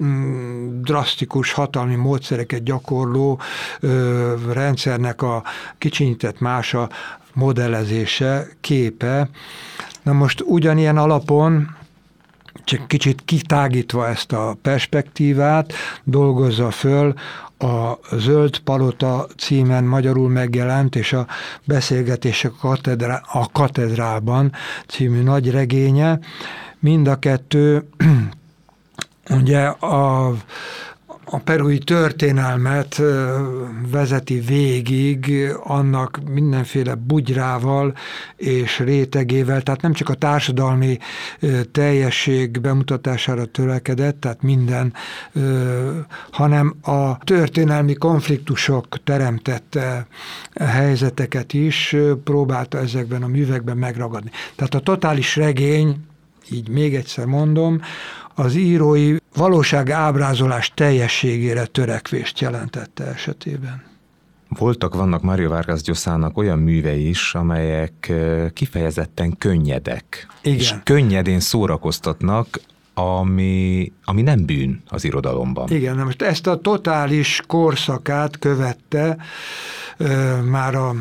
drasztikus 0.82 1.52
hatalmi 1.52 1.96
módszereket 1.96 2.64
gyakorló 2.64 3.40
ö, 3.80 4.34
rendszernek 4.54 5.22
a 5.22 5.44
kicsinyített 5.78 6.40
mása 6.40 6.90
modellezése, 7.34 8.48
képe. 8.62 9.30
Na 10.04 10.14
most 10.14 10.44
ugyanilyen 10.46 10.98
alapon 10.98 11.76
csak 12.66 12.88
kicsit 12.88 13.22
kitágítva 13.26 14.08
ezt 14.08 14.32
a 14.32 14.58
perspektívát, 14.62 15.74
dolgozza 16.04 16.72
föl 16.72 17.14
a 17.58 18.00
Zöld 18.16 18.60
Palota 18.60 19.28
címen 19.38 19.84
magyarul 19.84 20.30
megjelent, 20.30 20.96
és 20.96 21.14
a 21.14 21.28
Beszélgetések 21.64 22.52
a, 22.52 22.68
katedrá, 22.68 23.22
a 23.32 23.50
katedrában 23.52 24.52
című 24.88 25.22
nagy 25.22 25.52
regénye. 25.52 26.20
Mind 26.80 27.08
a 27.08 27.20
kettő 27.20 27.88
ugye 29.40 29.66
a, 29.68 30.34
a 31.26 31.38
perui 31.38 31.78
történelmet 31.78 33.02
vezeti 33.92 34.40
végig 34.40 35.52
annak 35.64 36.20
mindenféle 36.30 36.96
bugyrával 36.96 37.96
és 38.36 38.80
rétegével, 38.80 39.62
tehát 39.62 39.82
nem 39.82 39.94
csak 39.94 40.10
a 40.10 40.14
társadalmi 40.14 40.98
teljesség 41.72 42.62
bemutatására 42.62 43.46
törekedett, 43.46 44.20
tehát 44.20 44.42
minden, 44.42 44.94
hanem 46.32 46.76
a 46.82 47.18
történelmi 47.18 47.94
konfliktusok 47.94 49.04
teremtette 49.04 50.08
helyzeteket 50.60 51.54
is 51.54 51.96
próbálta 52.24 52.78
ezekben 52.78 53.24
a 53.24 53.28
művekben 53.28 53.78
megragadni. 53.78 54.30
Tehát 54.56 54.74
a 54.76 54.80
totális 54.80 55.36
regény, 55.36 55.98
így 56.52 56.70
még 56.70 56.96
egyszer 56.96 57.26
mondom, 57.26 57.82
az 58.36 58.56
írói 58.56 59.16
valóság 59.36 59.90
ábrázolás 59.90 60.72
teljességére 60.76 61.66
törekvést 61.66 62.40
jelentette 62.40 63.04
esetében. 63.04 63.84
Voltak, 64.50 64.96
vannak 64.96 65.22
Mario 65.22 65.50
Vargas 65.50 65.82
Gyoszának 65.82 66.38
olyan 66.38 66.60
művei 66.60 67.10
is, 67.10 67.34
amelyek 67.34 68.14
kifejezetten 68.54 69.38
könnyedek. 69.38 70.28
Igen. 70.42 70.58
És 70.58 70.74
könnyedén 70.84 71.40
szórakoztatnak, 71.40 72.60
ami, 72.94 73.92
ami 74.04 74.22
nem 74.22 74.46
bűn 74.46 74.82
az 74.90 75.04
irodalomban. 75.04 75.70
Igen, 75.70 75.98
most 75.98 76.22
ezt 76.22 76.48
a 76.48 76.58
totális 76.58 77.42
korszakát 77.48 78.40
követte 78.40 79.18
ö, 79.98 80.42
már 80.42 80.76
a 80.76 80.96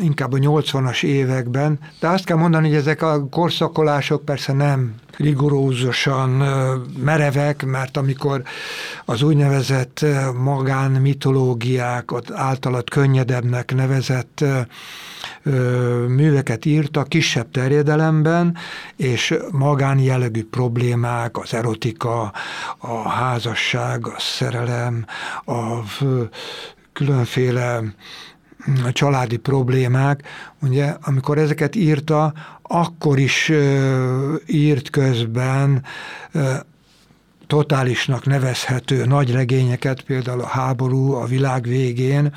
inkább 0.00 0.32
a 0.32 0.36
80-as 0.36 1.02
években, 1.02 1.78
de 2.00 2.08
azt 2.08 2.24
kell 2.24 2.36
mondani, 2.36 2.68
hogy 2.68 2.76
ezek 2.76 3.02
a 3.02 3.28
korszakolások 3.28 4.24
persze 4.24 4.52
nem 4.52 4.94
rigorózusan 5.16 6.30
merevek, 6.98 7.64
mert 7.64 7.96
amikor 7.96 8.42
az 9.04 9.22
úgynevezett 9.22 10.04
magánmitológiák, 10.42 12.10
általad 12.32 12.90
könnyedebnek 12.90 13.74
nevezett 13.74 14.44
műveket 16.08 16.64
írta 16.64 17.02
kisebb 17.02 17.50
terjedelemben, 17.50 18.56
és 18.96 19.34
magánjellegű 19.50 20.44
problémák, 20.44 21.38
az 21.38 21.54
erotika, 21.54 22.32
a 22.78 23.08
házasság, 23.08 24.06
a 24.06 24.14
szerelem, 24.18 25.06
a 25.44 25.78
különféle 26.92 27.82
családi 28.92 29.36
problémák, 29.36 30.22
ugye, 30.62 30.94
amikor 31.02 31.38
ezeket 31.38 31.74
írta, 31.76 32.32
akkor 32.62 33.18
is 33.18 33.52
írt 34.46 34.90
közben 34.90 35.82
totálisnak 37.54 38.26
nevezhető 38.26 39.04
nagy 39.04 39.32
regényeket, 39.32 40.02
például 40.02 40.40
a 40.40 40.46
háború 40.46 41.12
a 41.12 41.24
világ 41.24 41.62
végén, 41.62 42.34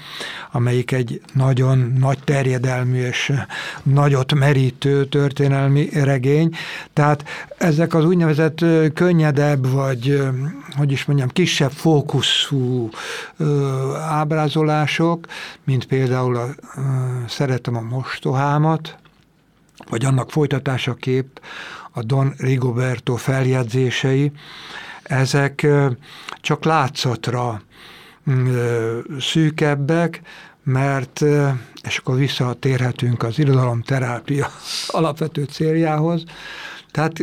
amelyik 0.52 0.92
egy 0.92 1.22
nagyon 1.34 1.94
nagy 2.00 2.20
terjedelmű 2.24 3.00
és 3.00 3.34
nagyot 3.84 4.34
merítő 4.34 5.06
történelmi 5.06 5.90
regény. 5.94 6.56
Tehát 6.94 7.24
ezek 7.58 7.94
az 7.94 8.06
úgynevezett 8.06 8.66
könnyedebb, 8.94 9.72
vagy 9.72 10.22
hogy 10.76 10.92
is 10.92 11.06
mondjam, 11.06 11.30
kisebb 11.30 11.72
fókuszú 11.72 12.90
ábrázolások, 14.10 15.28
mint 15.64 15.86
például 15.86 16.36
a, 16.36 16.48
Szeretem 17.28 17.76
a 17.76 17.82
mostohámat, 17.82 18.98
vagy 19.90 20.06
annak 20.06 20.32
folytatásaképp 20.32 21.38
a 21.92 22.04
Don 22.04 22.34
Rigoberto 22.38 23.16
feljegyzései, 23.16 24.32
ezek 25.08 25.68
csak 26.42 26.64
látszatra 26.64 27.62
szűkebbek, 29.20 30.22
mert, 30.64 31.22
és 31.84 31.98
akkor 31.98 32.16
visszatérhetünk 32.16 33.24
az 33.24 33.40
irodalomterápia 33.40 34.48
alapvető 34.88 35.44
céljához, 35.44 36.24
tehát 36.92 37.20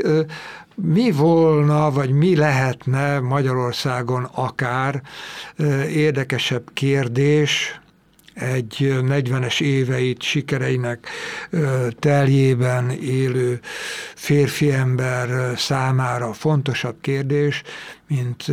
mi 0.74 1.10
volna, 1.10 1.90
vagy 1.90 2.10
mi 2.10 2.36
lehetne 2.36 3.20
Magyarországon 3.20 4.28
akár 4.32 5.02
érdekesebb 5.88 6.70
kérdés, 6.72 7.80
egy 8.34 8.76
40-es 8.80 9.60
éveit 9.60 10.22
sikereinek 10.22 11.08
teljében 11.98 12.90
élő 12.90 13.60
férfi 14.14 14.72
ember 14.72 15.58
számára 15.58 16.32
fontosabb 16.32 16.96
kérdés, 17.00 17.62
mint 18.08 18.44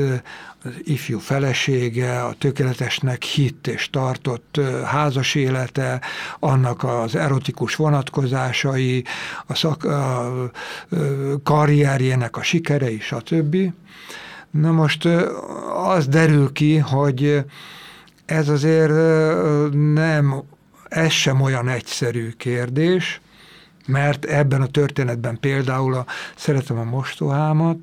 az 0.63 0.71
ifjú 0.83 1.19
felesége, 1.19 2.21
a 2.23 2.33
tökéletesnek 2.33 3.23
hitt 3.23 3.67
és 3.67 3.89
tartott 3.89 4.59
házas 4.85 5.35
élete, 5.35 6.01
annak 6.39 6.83
az 6.83 7.15
erotikus 7.15 7.75
vonatkozásai, 7.75 9.03
a, 9.47 9.55
szak, 9.55 9.83
a 9.83 10.31
karrierjének 11.43 12.37
a 12.37 12.43
sikerei, 12.43 12.99
stb. 12.99 13.57
Na 14.51 14.71
most 14.71 15.07
az 15.73 16.07
derül 16.07 16.51
ki, 16.51 16.77
hogy 16.77 17.43
ez 18.31 18.49
azért 18.49 18.91
nem, 19.93 20.43
ez 20.89 21.11
sem 21.11 21.41
olyan 21.41 21.67
egyszerű 21.67 22.29
kérdés, 22.37 23.21
mert 23.87 24.25
ebben 24.25 24.61
a 24.61 24.67
történetben 24.67 25.39
például 25.39 25.93
a 25.93 26.05
Szeretem 26.35 26.77
a 26.77 26.83
mostohámat, 26.83 27.77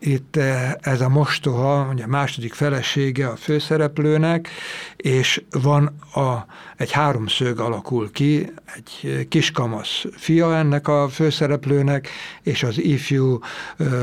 itt 0.00 0.36
eh, 0.36 0.72
ez 0.80 1.00
a 1.00 1.08
mostoha, 1.08 1.88
ugye 1.92 2.06
második 2.06 2.54
felesége 2.54 3.26
a 3.26 3.36
főszereplőnek, 3.36 4.48
és 4.96 5.42
van 5.50 5.86
a, 6.14 6.46
egy 6.76 6.90
háromszög 6.90 7.58
alakul 7.58 8.10
ki, 8.10 8.52
egy 8.76 9.26
kiskamasz 9.28 10.04
fia 10.16 10.56
ennek 10.56 10.88
a 10.88 11.08
főszereplőnek, 11.08 12.08
és 12.42 12.62
az 12.62 12.78
ifjú 12.78 13.38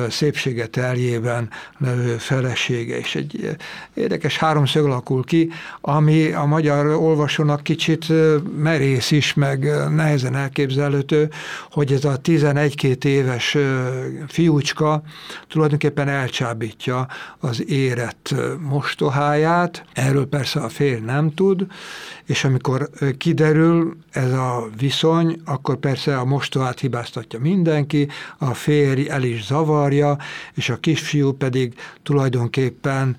szépsége 0.09 0.67
teljében 0.67 1.49
levő 1.77 2.17
felesége, 2.17 2.97
és 2.97 3.15
egy 3.15 3.55
érdekes 3.93 4.37
háromszög 4.37 4.85
alakul 4.85 5.23
ki, 5.23 5.49
ami 5.81 6.31
a 6.31 6.45
magyar 6.45 6.85
olvasónak 6.85 7.63
kicsit 7.63 8.05
merész 8.57 9.11
is, 9.11 9.33
meg 9.33 9.63
nehezen 9.89 10.35
elképzelhető, 10.35 11.29
hogy 11.71 11.91
ez 11.91 12.05
a 12.05 12.19
11-2 12.21 13.03
éves 13.03 13.57
fiúcska 14.27 15.01
tulajdonképpen 15.47 15.86
elcsábítja 15.95 17.07
az 17.39 17.69
érett 17.69 18.35
mostoháját, 18.59 19.85
erről 19.93 20.27
persze 20.27 20.59
a 20.59 20.69
fél 20.69 20.99
nem 20.99 21.33
tud, 21.33 21.65
és 22.25 22.43
amikor 22.43 22.89
kiderül 23.17 23.97
ez 24.11 24.31
a 24.31 24.69
viszony, 24.77 25.41
akkor 25.45 25.77
persze 25.77 26.17
a 26.17 26.25
mostohát 26.25 26.79
hibáztatja 26.79 27.39
mindenki, 27.39 28.07
a 28.37 28.53
férj 28.53 29.09
el 29.09 29.23
is 29.23 29.45
zavarja, 29.45 30.17
és 30.53 30.69
a 30.69 30.77
kisfiú 30.77 31.31
pedig 31.31 31.73
tulajdonképpen 32.03 33.17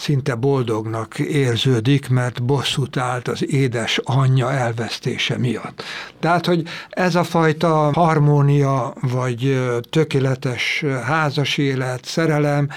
szinte 0.00 0.34
boldognak 0.34 1.18
érződik, 1.18 2.08
mert 2.08 2.42
bosszút 2.42 2.96
állt 2.96 3.28
az 3.28 3.52
édes 3.52 4.00
anyja 4.04 4.52
elvesztése 4.52 5.38
miatt. 5.38 5.82
Tehát, 6.20 6.46
hogy 6.46 6.62
ez 6.90 7.14
a 7.14 7.24
fajta 7.24 7.92
harmónia, 7.92 8.94
vagy 9.00 9.68
tökéletes 9.90 10.84
házas 11.04 11.58
élet, 11.58 12.04
szerelem, 12.04 12.68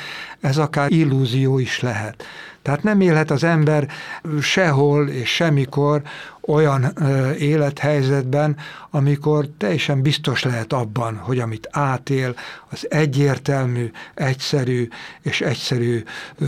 ez 0.42 0.58
akár 0.58 0.92
illúzió 0.92 1.60
is 1.60 1.80
lehet. 1.80 2.24
Tehát 2.62 2.84
nem 2.84 3.02
élhet 3.02 3.32
az 3.32 3.44
ember 3.44 3.88
sehol 4.42 5.08
és 5.08 5.30
semmikor 5.30 6.02
olyan 6.48 6.98
élethelyzetben, 7.40 8.58
amikor 8.90 9.48
teljesen 9.58 10.02
biztos 10.02 10.44
lehet 10.44 10.74
abban, 10.74 11.16
hogy 11.16 11.40
amit 11.40 11.68
átél, 11.72 12.36
az 12.70 12.88
egyértelmű, 12.90 13.92
egyszerű 14.14 14.88
és 15.22 15.42
egyszerű 15.42 16.04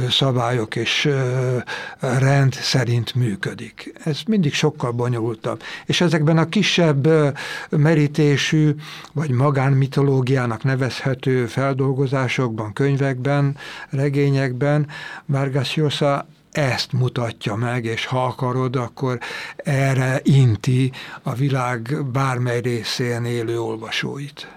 szabályok 0.10 0.76
és 0.76 1.10
rend 2.00 2.54
szerint 2.54 3.16
működik. 3.16 3.94
Ez 4.04 4.20
mindig 4.28 4.54
sokkal 4.54 4.92
bonyolultabb. 4.92 5.62
És 5.86 6.02
ezekben 6.02 6.38
a 6.38 6.50
kisebb 6.50 7.08
merítésű, 7.70 8.76
vagy 9.14 9.30
magánmitológiának 9.30 10.64
nevezhető 10.64 11.46
feldolgozásokban, 11.46 12.74
könyvekben, 12.74 13.58
regényekben 13.90 14.88
Vargas 15.26 15.76
Llosa 15.76 16.26
ezt 16.58 16.92
mutatja 16.92 17.56
meg, 17.56 17.86
és 17.86 18.06
ha 18.06 18.26
akarod, 18.26 18.76
akkor 18.76 19.20
erre 19.56 20.20
inti 20.24 20.92
a 21.24 21.34
világ 21.34 22.06
bármely 22.12 22.62
részén 22.62 23.26
élő 23.26 23.60
olvasóit. 23.60 24.48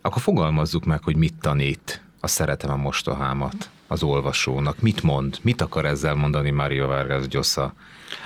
Akkor 0.00 0.22
fogalmazzuk 0.22 0.84
meg, 0.84 1.02
hogy 1.02 1.16
mit 1.16 1.34
tanít 1.40 2.02
a 2.20 2.26
Szeretem 2.26 2.70
a 2.70 2.76
mostohámat 2.76 3.70
az 3.86 4.02
olvasónak. 4.02 4.80
Mit 4.80 5.02
mond? 5.02 5.38
Mit 5.42 5.60
akar 5.60 5.84
ezzel 5.84 6.14
mondani 6.14 6.50
Mario 6.50 6.86
Vargas 6.86 7.24
Llosa? 7.30 7.74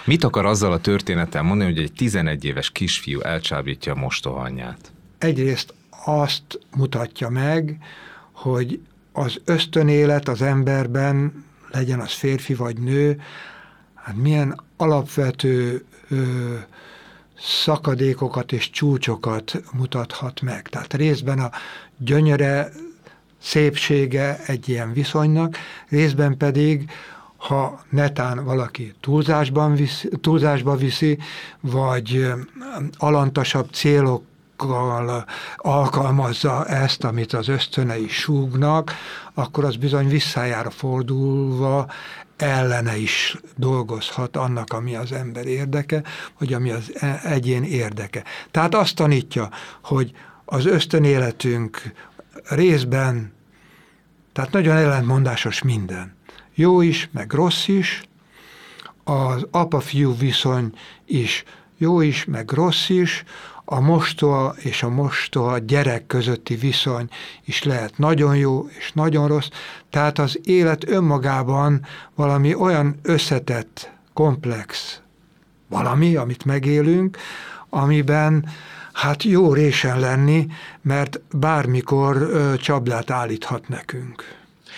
Mit 0.05 0.25
akar 0.25 0.46
azzal 0.46 0.72
a 0.72 0.81
történettel 0.81 1.42
mondani, 1.42 1.72
hogy 1.72 1.83
egy 1.83 1.92
11 1.92 2.44
éves 2.44 2.70
kisfiú 2.70 3.20
elcsábítja 3.20 3.92
a 3.92 3.96
mostohanyját? 3.96 4.92
Egyrészt 5.18 5.75
azt 6.05 6.59
mutatja 6.77 7.29
meg, 7.29 7.79
hogy 8.33 8.81
az 9.12 9.40
ösztönélet 9.44 10.29
az 10.29 10.42
emberben 10.42 11.44
legyen 11.71 12.01
az 12.01 12.13
férfi 12.13 12.55
vagy 12.55 12.79
nő, 12.79 13.21
hát 13.95 14.17
milyen 14.17 14.61
alapvető 14.77 15.85
ö, 16.09 16.23
szakadékokat 17.39 18.53
és 18.53 18.71
csúcsokat 18.71 19.63
mutathat 19.73 20.41
meg. 20.41 20.69
Tehát 20.69 20.95
részben 20.95 21.39
a 21.39 21.51
gyönyöre, 21.99 22.71
szépsége 23.39 24.39
egy 24.47 24.69
ilyen 24.69 24.93
viszonynak, 24.93 25.57
részben 25.89 26.37
pedig 26.37 26.91
ha 27.37 27.85
netán 27.91 28.45
valaki 28.45 28.95
túlzásban 29.01 29.75
viszi, 29.75 30.09
túlzásba 30.21 30.77
viszi, 30.77 31.19
vagy 31.61 32.33
alantasabb 32.97 33.69
célok 33.73 34.25
alkalmazza 35.57 36.66
ezt, 36.66 37.05
amit 37.05 37.33
az 37.33 37.49
ösztönei 37.49 38.09
súgnak, 38.09 38.92
akkor 39.35 39.64
az 39.64 39.77
bizony 39.77 40.09
visszájára 40.09 40.71
fordulva 40.71 41.90
ellene 42.37 42.97
is 42.97 43.37
dolgozhat 43.57 44.37
annak, 44.37 44.73
ami 44.73 44.97
az 44.97 45.12
ember 45.12 45.47
érdeke, 45.47 46.03
vagy 46.38 46.53
ami 46.53 46.71
az 46.71 46.92
e- 46.95 47.21
egyén 47.25 47.64
érdeke. 47.64 48.25
Tehát 48.51 48.75
azt 48.75 48.95
tanítja, 48.95 49.49
hogy 49.83 50.12
az 50.45 50.66
ösztönéletünk 50.66 51.83
részben, 52.49 53.33
tehát 54.33 54.53
nagyon 54.53 54.77
ellentmondásos 54.77 55.62
minden. 55.62 56.16
Jó 56.55 56.81
is, 56.81 57.09
meg 57.12 57.33
rossz 57.33 57.69
is, 57.69 58.03
az 59.05 59.47
apa-fiú 59.51 60.16
viszony 60.16 60.73
is 61.05 61.45
jó 61.79 62.01
is, 62.01 62.25
meg 62.25 62.51
rossz 62.51 62.88
is, 62.88 63.25
a 63.69 63.81
mostoha 63.81 64.55
és 64.59 64.83
a 64.83 64.89
mostoha 64.89 65.59
gyerek 65.59 66.07
közötti 66.07 66.55
viszony 66.55 67.09
is 67.45 67.63
lehet 67.63 67.99
nagyon 67.99 68.37
jó 68.37 68.69
és 68.79 68.93
nagyon 68.93 69.29
rossz, 69.29 69.49
tehát 69.91 70.19
az 70.19 70.41
élet 70.45 70.89
önmagában 70.89 71.87
valami 72.15 72.55
olyan 72.55 72.99
összetett, 73.03 73.91
komplex 74.13 75.01
valami, 75.69 76.17
amit 76.17 76.45
megélünk, 76.45 77.19
amiben 77.69 78.49
hát 78.93 79.23
jó 79.23 79.53
résen 79.53 80.01
lenni, 80.01 80.47
mert 80.83 81.21
bármikor 81.33 82.17
ö, 82.17 82.57
csablát 82.57 83.11
állíthat 83.11 83.69
nekünk. 83.69 84.25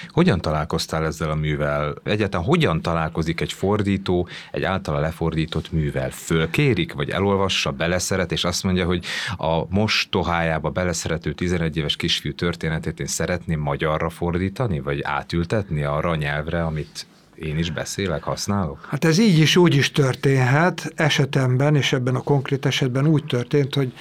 Hogyan 0.08 0.40
találkoztál 0.40 1.04
ezzel 1.04 1.30
a 1.30 1.34
művel? 1.34 1.94
Egyáltalán 2.02 2.46
hogyan 2.46 2.82
találkozik 2.82 3.40
egy 3.40 3.52
fordító 3.52 4.28
egy 4.52 4.62
általa 4.62 4.98
lefordított 4.98 5.72
művel? 5.72 6.10
Fölkérik, 6.10 6.92
vagy 6.92 7.10
elolvassa, 7.10 7.70
beleszeret, 7.70 8.32
és 8.32 8.44
azt 8.44 8.62
mondja, 8.62 8.84
hogy 8.84 9.04
a 9.36 9.74
mostohájába 9.74 10.70
beleszerető 10.70 11.32
11 11.32 11.76
éves 11.76 11.96
kisfiú 11.96 12.34
történetét 12.34 13.00
én 13.00 13.06
szeretném 13.06 13.60
magyarra 13.60 14.10
fordítani, 14.10 14.80
vagy 14.80 15.02
átültetni 15.02 15.82
arra 15.82 16.10
a 16.10 16.16
nyelvre, 16.16 16.64
amit 16.64 17.06
én 17.34 17.58
is 17.58 17.70
beszélek, 17.70 18.22
használok? 18.22 18.86
Hát 18.88 19.04
ez 19.04 19.18
így 19.18 19.38
is 19.38 19.56
úgy 19.56 19.74
is 19.74 19.92
történhet, 19.92 20.92
esetemben, 20.94 21.76
és 21.76 21.92
ebben 21.92 22.14
a 22.14 22.20
konkrét 22.20 22.66
esetben 22.66 23.06
úgy 23.06 23.24
történt, 23.24 23.74
hogy 23.74 23.92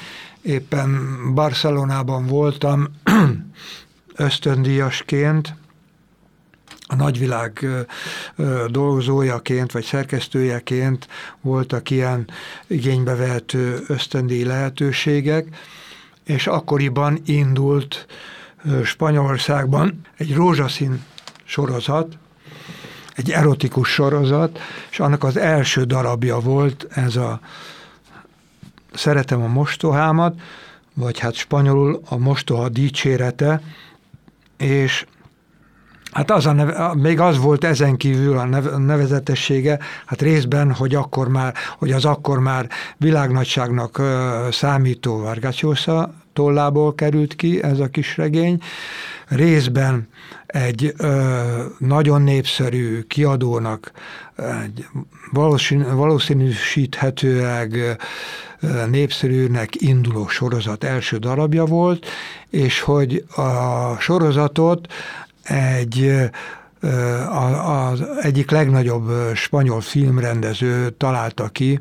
éppen 0.41 1.09
Barcelonában 1.33 2.25
voltam 2.25 2.87
ösztöndíjasként, 4.15 5.55
a 6.87 6.95
nagyvilág 6.95 7.65
dolgozójaként 8.67 9.71
vagy 9.71 9.83
szerkesztőjeként 9.83 11.07
voltak 11.41 11.89
ilyen 11.89 12.29
igénybevehető 12.67 13.83
ösztöndíj 13.87 14.43
lehetőségek, 14.43 15.47
és 16.23 16.47
akkoriban 16.47 17.21
indult 17.25 18.05
Spanyolországban 18.83 20.01
egy 20.17 20.35
rózsaszín 20.35 21.03
sorozat, 21.43 22.17
egy 23.15 23.31
erotikus 23.31 23.89
sorozat, 23.89 24.59
és 24.89 24.99
annak 24.99 25.23
az 25.23 25.37
első 25.37 25.83
darabja 25.83 26.39
volt 26.39 26.87
ez 26.89 27.15
a 27.15 27.39
Szeretem 28.93 29.41
a 29.41 29.47
mostohámat, 29.47 30.39
vagy 30.93 31.19
hát 31.19 31.33
spanyolul 31.33 32.01
a 32.09 32.17
mostoha 32.17 32.69
dicsérete, 32.69 33.61
és 34.57 35.05
Hát 36.17 36.31
az 36.31 36.45
a 36.45 36.51
neve, 36.51 36.93
még 36.95 37.19
az 37.19 37.37
volt 37.37 37.63
ezen 37.63 37.97
kívül 37.97 38.37
a 38.37 38.45
nevezetessége, 38.77 39.79
hát 40.05 40.21
részben, 40.21 40.71
hogy 40.71 40.95
akkor 40.95 41.27
már, 41.27 41.53
hogy 41.77 41.91
az 41.91 42.05
akkor 42.05 42.39
már 42.39 42.69
világnagyságnak 42.97 44.01
számító 44.51 45.19
Vargas 45.19 45.61
Llosa 45.61 46.13
tollából 46.33 46.95
került 46.95 47.35
ki 47.35 47.63
ez 47.63 47.79
a 47.79 47.87
kis 47.87 48.17
regény, 48.17 48.61
részben 49.27 50.07
egy 50.45 50.93
ö, 50.97 51.41
nagyon 51.77 52.21
népszerű 52.21 53.01
kiadónak 53.01 53.91
egy 54.63 54.85
valószínű, 55.31 55.83
valószínűsíthetőleg 55.83 57.97
népszerűnek 58.89 59.81
induló 59.81 60.27
sorozat 60.27 60.83
első 60.83 61.17
darabja 61.17 61.65
volt, 61.65 62.05
és 62.49 62.81
hogy 62.81 63.25
a 63.35 63.95
sorozatot 63.99 64.87
egy 65.47 66.29
az 67.63 68.03
egyik 68.21 68.51
legnagyobb 68.51 69.11
spanyol 69.35 69.81
filmrendező 69.81 70.89
találta 70.89 71.47
ki, 71.47 71.79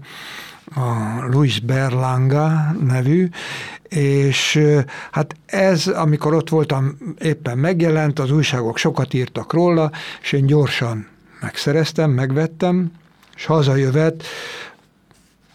a 0.75 1.25
Luis 1.31 1.61
Berlanga 1.61 2.73
nevű, 2.81 3.29
és 3.89 4.61
hát 5.11 5.37
ez, 5.47 5.87
amikor 5.87 6.35
ott 6.35 6.49
voltam, 6.49 6.99
éppen 7.19 7.59
megjelent, 7.59 8.19
az 8.19 8.31
újságok 8.31 8.79
sokat 8.79 9.15
írtak 9.15 9.53
róla, 9.53 9.91
és 10.23 10.33
én 10.33 10.47
gyorsan 10.47 11.09
megszereztem, 11.41 12.11
megvettem, 12.11 12.93
és 13.37 13.45
hazajövet, 13.45 14.25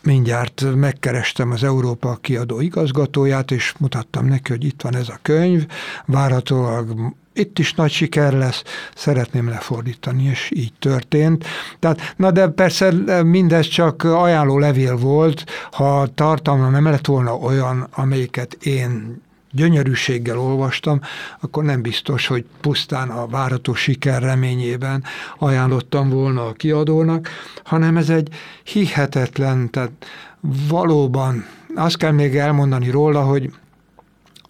mindjárt 0.04 0.76
megkerestem 0.76 1.52
az 1.52 1.64
Európa 1.64 2.18
kiadó 2.22 2.60
igazgatóját, 2.60 3.52
és 3.52 3.74
mutattam 3.78 4.26
neki, 4.26 4.52
hogy 4.52 4.64
itt 4.64 4.82
van 4.82 4.96
ez 4.96 5.10
a 5.10 5.20
könyv, 5.22 5.68
várhatólag 6.06 7.14
itt 7.34 7.60
is 7.60 7.74
nagy 7.74 7.92
siker 7.92 8.34
lesz, 8.34 8.64
szeretném 8.96 9.50
lefordítani, 9.50 10.24
és 10.24 10.52
így 10.56 10.74
történt. 10.80 11.46
Tehát, 11.80 12.14
na 12.18 12.32
de 12.32 12.48
persze 12.48 12.92
mindez 13.24 13.68
csak 13.68 14.04
ajánló 14.04 14.60
levél 14.60 14.98
volt, 14.98 15.44
ha 15.72 16.08
tartalma 16.16 16.70
nem 16.70 16.84
lett 16.84 17.06
volna 17.06 17.36
olyan, 17.36 17.88
amelyiket 17.92 18.54
én 18.54 19.22
gyönyörűséggel 19.52 20.40
olvastam, 20.40 21.02
akkor 21.40 21.64
nem 21.64 21.82
biztos, 21.82 22.28
hogy 22.28 22.46
pusztán 22.62 23.10
a 23.10 23.28
várható 23.28 23.74
siker 23.74 24.22
reményében 24.22 25.04
ajánlottam 25.38 26.10
volna 26.10 26.46
a 26.46 26.54
kiadónak, 26.54 27.30
hanem 27.64 27.98
ez 27.98 28.10
egy 28.10 28.30
hihetetlen, 28.64 29.70
tehát 29.70 29.92
valóban 30.68 31.46
azt 31.76 31.98
kell 31.98 32.12
még 32.12 32.38
elmondani 32.38 32.90
róla, 32.90 33.22
hogy 33.22 33.52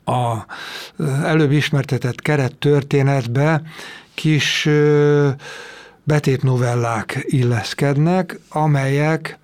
a 0.06 0.46
előbb 1.24 1.52
ismertetett 1.52 2.22
keret 2.22 2.56
történetbe 2.56 3.62
kis 4.14 4.70
betétnovellák 6.04 7.24
illeszkednek, 7.28 8.40
amelyek 8.50 9.40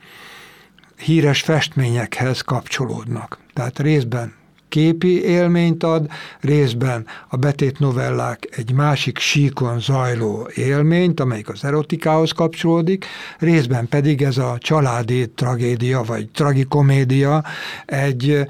híres 0.98 1.41
festményekhez 1.41 2.41
kapcsolódnak. 2.41 3.38
Tehát 3.54 3.80
részben 3.80 4.34
képi 4.69 5.23
élményt 5.23 5.84
ad, 5.84 6.08
részben 6.39 7.06
a 7.27 7.36
betét 7.36 7.80
novellák 7.80 8.47
egy 8.51 8.71
másik 8.71 9.17
síkon 9.17 9.80
zajló 9.80 10.49
élményt, 10.53 11.19
amelyik 11.19 11.49
az 11.49 11.63
erotikához 11.63 12.32
kapcsolódik, 12.32 13.06
részben 13.39 13.88
pedig 13.88 14.21
ez 14.21 14.38
a 14.38 14.58
családi 14.60 15.30
tragédia, 15.30 16.03
vagy 16.03 16.30
tragikomédia 16.30 17.43
egy 17.86 18.45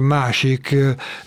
másik 0.00 0.76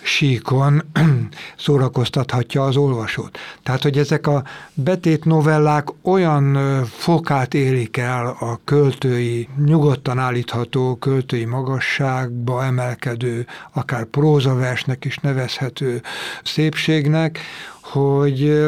síkon 0.02 0.82
szórakoztathatja 1.56 2.64
az 2.64 2.76
olvasót. 2.76 3.38
Tehát, 3.62 3.82
hogy 3.82 3.98
ezek 3.98 4.26
a 4.26 4.42
betét 4.74 5.24
novellák 5.24 5.88
olyan 6.02 6.58
fokát 6.84 7.54
érik 7.54 7.96
el 7.96 8.36
a 8.40 8.60
költői, 8.64 9.48
nyugodtan 9.64 10.18
állítható 10.18 10.96
költői 10.96 11.44
magasságba 11.44 12.64
emelkedő, 12.64 13.46
akár 13.72 14.03
akár 14.04 14.22
prózaversnek 14.22 15.04
is 15.04 15.16
nevezhető 15.16 16.02
szépségnek, 16.44 17.38
hogy 17.80 18.64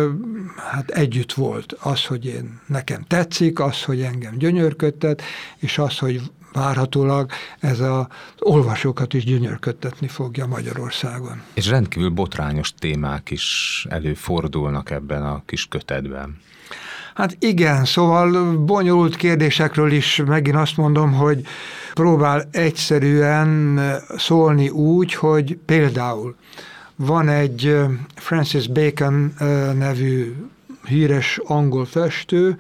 hát 0.57 0.90
együtt 0.90 1.33
volt 1.33 1.72
az, 1.72 2.05
hogy 2.05 2.27
én 2.27 2.61
nekem 2.66 3.05
tetszik, 3.09 3.61
az, 3.61 3.83
hogy 3.83 4.01
engem 4.01 4.38
gyönyörködtet, 4.38 5.22
és 5.57 5.79
az, 5.79 5.99
hogy 5.99 6.20
várhatólag 6.53 7.31
ez 7.61 7.81
az 7.81 8.07
olvasókat 8.38 9.14
is 9.14 9.25
gyönyörködtetni 9.25 10.09
fogja 10.09 10.46
Magyarországon. 10.46 11.42
És 11.55 11.68
rendkívül 11.68 12.11
botrányos 12.11 12.72
témák 12.79 13.31
is 13.31 13.87
előfordulnak 13.90 14.90
ebben 14.90 15.22
a 15.22 15.42
kis 15.46 15.66
kötetben. 15.66 16.38
Hát 17.16 17.37
igen, 17.38 17.85
szóval 17.85 18.57
bonyolult 18.57 19.16
kérdésekről 19.16 19.92
is 19.92 20.22
megint 20.26 20.57
azt 20.57 20.76
mondom, 20.76 21.12
hogy 21.12 21.40
próbál 21.94 22.48
egyszerűen 22.50 23.81
szólni 24.16 24.68
úgy, 24.68 25.14
hogy 25.14 25.59
például 25.66 26.35
van 26.96 27.29
egy 27.29 27.76
Francis 28.14 28.68
Bacon 28.68 29.35
nevű 29.79 30.35
híres 30.87 31.40
angol 31.44 31.85
festő, 31.85 32.57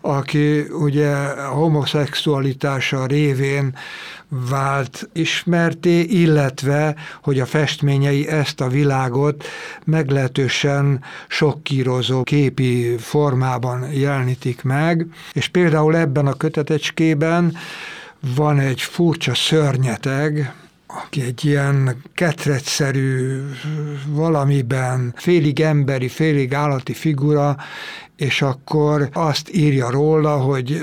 aki 0.00 0.60
ugye 0.60 1.10
a 1.10 1.48
homoszexualitása 1.48 3.06
révén 3.06 3.74
vált 4.28 5.08
ismerté, 5.12 6.00
illetve, 6.00 6.94
hogy 7.22 7.40
a 7.40 7.46
festményei 7.46 8.28
ezt 8.28 8.60
a 8.60 8.68
világot 8.68 9.44
meglehetősen 9.84 11.04
sokkírozó 11.28 12.22
képi 12.22 12.96
formában 12.98 13.92
jelenítik 13.92 14.62
meg, 14.62 15.06
és 15.32 15.48
például 15.48 15.96
ebben 15.96 16.26
a 16.26 16.34
kötetecskében 16.34 17.56
van 18.36 18.58
egy 18.58 18.80
furcsa 18.80 19.34
szörnyeteg, 19.34 20.54
aki 20.86 21.22
egy 21.22 21.44
ilyen 21.44 22.02
ketrecszerű 22.14 23.40
valamiben 24.06 25.14
félig 25.16 25.60
emberi, 25.60 26.08
félig 26.08 26.54
állati 26.54 26.92
figura, 26.92 27.56
és 28.18 28.42
akkor 28.42 29.08
azt 29.12 29.54
írja 29.54 29.90
róla, 29.90 30.36
hogy 30.36 30.82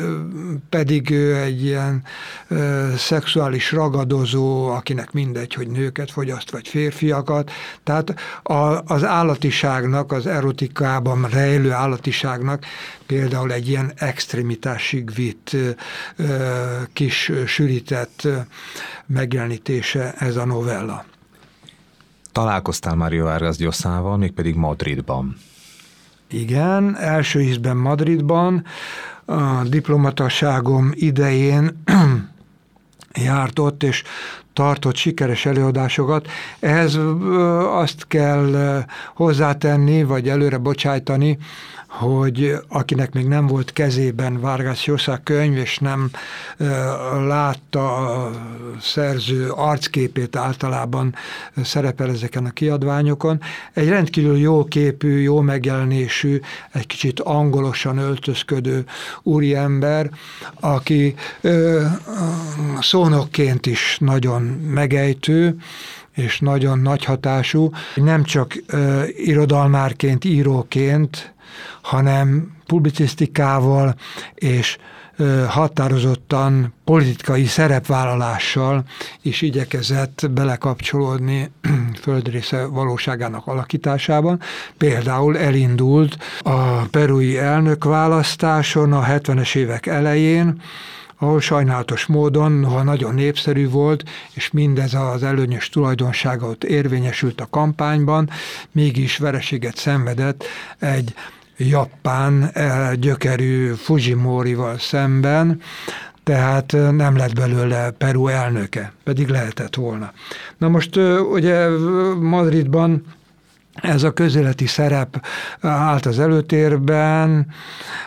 pedig 0.70 1.10
ő 1.10 1.36
egy 1.36 1.64
ilyen 1.64 2.04
ö, 2.48 2.88
szexuális 2.98 3.72
ragadozó, 3.72 4.68
akinek 4.68 5.12
mindegy, 5.12 5.54
hogy 5.54 5.68
nőket 5.68 6.12
fogyaszt, 6.12 6.52
vagy 6.52 6.68
férfiakat. 6.68 7.52
Tehát 7.84 8.16
a, 8.44 8.94
az 8.94 9.04
állatiságnak, 9.04 10.12
az 10.12 10.28
erotikában 10.28 11.28
rejlő 11.30 11.72
állatiságnak 11.72 12.66
például 13.06 13.52
egy 13.52 13.68
ilyen 13.68 13.92
extremitásig 13.96 15.14
vitt 15.14 15.52
ö, 15.54 16.28
kis 16.94 17.32
sűrített 17.46 18.28
megjelenítése 19.06 20.14
ez 20.14 20.36
a 20.36 20.46
novella. 20.46 21.06
Találkoztál 22.32 22.96
Mario 22.96 23.24
Vargas 23.24 23.58
Llosával, 23.58 24.18
mégpedig 24.18 24.56
Madridban. 24.56 25.38
Igen, 26.30 26.98
első 26.98 27.42
ízben 27.42 27.78
Madridban, 27.78 28.66
a 29.26 29.64
diplomataságom 29.64 30.92
idején 30.94 31.84
járt 33.14 33.60
ott, 33.60 33.84
és 33.84 34.04
tartott 34.56 34.96
sikeres 34.96 35.46
előadásokat. 35.46 36.28
Ehhez 36.60 37.00
azt 37.70 38.08
kell 38.08 38.84
hozzátenni, 39.16 40.04
vagy 40.04 40.30
előre 40.30 40.58
bocsájtani, 40.58 41.38
hogy 42.00 42.56
akinek 42.68 43.14
még 43.14 43.28
nem 43.28 43.48
volt 43.48 43.74
kezében 43.74 44.40
Vargas 44.40 44.86
Llosa 44.86 45.20
könyv, 45.24 45.58
és 45.58 45.78
nem 45.78 46.10
látta 47.28 47.96
a 47.96 48.32
szerző 48.82 49.50
arcképét 49.50 50.36
általában 50.36 51.16
szerepel 51.64 52.10
ezeken 52.10 52.46
a 52.46 52.50
kiadványokon, 52.50 53.42
egy 53.74 53.90
rendkívül 53.90 54.38
jó 54.38 54.64
képű, 54.64 55.20
jó 55.20 55.42
megjelenésű, 55.42 56.40
egy 56.72 56.88
kicsit 56.88 57.20
angolosan 57.20 57.98
öltözködő 57.98 58.86
úriember, 59.24 60.10
aki 60.60 61.16
szónokként 62.80 63.66
is 63.66 63.98
nagyon 64.00 64.45
megejtő, 64.70 65.58
és 66.14 66.40
nagyon 66.40 66.80
nagy 66.80 67.04
hatású, 67.04 67.72
nem 67.96 68.24
csak 68.24 68.56
ö, 68.68 69.04
irodalmárként, 69.08 70.26
íróként, 70.26 71.34
hanem 71.82 72.56
publicisztikával 72.66 73.96
és 74.34 74.78
határozottan 75.48 76.74
politikai 76.84 77.46
szerepvállalással 77.46 78.84
is 79.22 79.42
igyekezett 79.42 80.28
belekapcsolódni 80.32 81.52
földrésze 82.02 82.66
valóságának 82.66 83.48
alakításában. 83.48 84.40
Például 84.78 85.38
elindult 85.38 86.18
a 86.40 86.86
perui 86.92 87.38
elnökválasztáson 87.38 88.94
a 88.94 89.04
70-es 89.04 89.56
évek 89.56 89.86
elején, 89.86 90.62
ahol 91.18 91.40
sajnálatos 91.40 92.06
módon, 92.06 92.66
ha 92.66 92.84
nagyon 92.84 93.14
népszerű 93.14 93.70
volt, 93.70 94.04
és 94.34 94.52
mindez 94.52 94.94
az 94.94 95.24
előnyös 95.24 95.70
tulajdonsága 95.70 96.48
ott 96.48 96.64
érvényesült 96.64 97.42
a 97.42 97.48
kampányban, 97.50 98.30
mégis 98.72 99.18
vereséget 99.18 99.78
szenvedett 99.78 100.44
egy 100.80 101.14
japán 101.58 102.50
eh, 102.54 102.94
gyökerű 102.94 103.74
Fujimorival 103.74 104.78
szemben, 104.78 105.62
tehát 106.24 106.74
eh, 106.74 106.92
nem 106.92 107.16
lett 107.16 107.36
belőle 107.36 107.92
Peru 107.92 108.28
elnöke, 108.28 108.94
pedig 109.04 109.28
lehetett 109.28 109.76
volna. 109.76 110.12
Na 110.58 110.68
most 110.68 110.98
eh, 110.98 111.32
ugye 111.32 111.68
Madridban 112.20 113.04
ez 113.82 114.04
a 114.04 114.14
közéleti 114.14 114.66
szerep 114.66 115.26
állt 115.62 116.06
az 116.06 116.20
előtérben, 116.20 117.48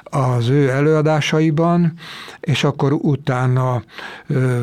az 0.03 0.49
ő 0.49 0.71
előadásaiban, 0.71 1.93
és 2.41 2.65
akkor 2.65 2.93
utána 2.93 3.83
ö, 4.27 4.61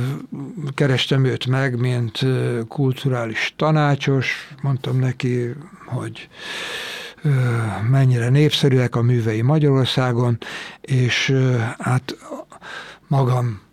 kerestem 0.73 1.25
őt 1.25 1.45
meg, 1.45 1.79
mint 1.79 2.21
ö, 2.21 2.59
kulturális 2.67 3.53
tanácsos, 3.57 4.53
mondtam 4.61 4.99
neki, 4.99 5.53
hogy 5.85 6.29
mennyire 7.89 8.29
népszerűek 8.29 8.95
a 8.95 9.01
művei 9.01 9.41
Magyarországon, 9.41 10.37
és 10.81 11.33
hát 11.79 12.17
magam 13.07 13.64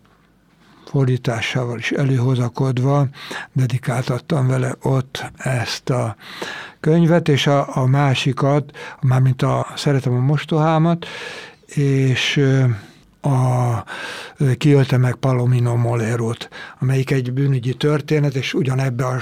fordításával 0.93 1.77
is 1.77 1.91
előhozakodva 1.91 3.07
dedikáltattam 3.51 4.47
vele 4.47 4.75
ott 4.81 5.31
ezt 5.37 5.89
a 5.89 6.15
könyvet, 6.79 7.27
és 7.27 7.47
a, 7.47 7.77
a 7.77 7.85
másikat, 7.85 8.77
mármint 9.01 9.41
a 9.41 9.67
Szeretem 9.75 10.13
a 10.13 10.19
mostohámat, 10.19 11.05
és 11.65 12.41
a 13.23 13.83
kiölte 14.57 14.97
meg 14.97 15.15
Palomino 15.15 15.75
Molerot, 15.75 16.49
amelyik 16.79 17.11
egy 17.11 17.33
bűnügyi 17.33 17.73
történet, 17.73 18.35
és 18.35 18.53
ugyanebbe 18.53 19.05
a 19.05 19.19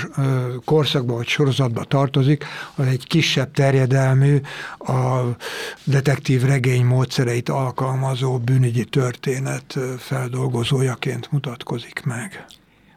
korszakba 0.66 1.16
vagy 1.16 1.28
sorozatba 1.28 1.84
tartozik, 1.84 2.46
az 2.76 2.86
egy 2.86 3.08
kisebb 3.08 3.52
terjedelmű, 3.52 4.42
a 4.78 5.22
detektív 5.84 6.44
regény 6.44 6.86
módszereit 6.86 7.50
alkalmazó 7.50 8.38
bűnügyi 8.38 8.86
történet 8.86 9.80
feldolgozójaként 9.98 11.32
mutatkozik 11.32 12.02
meg. 12.06 12.46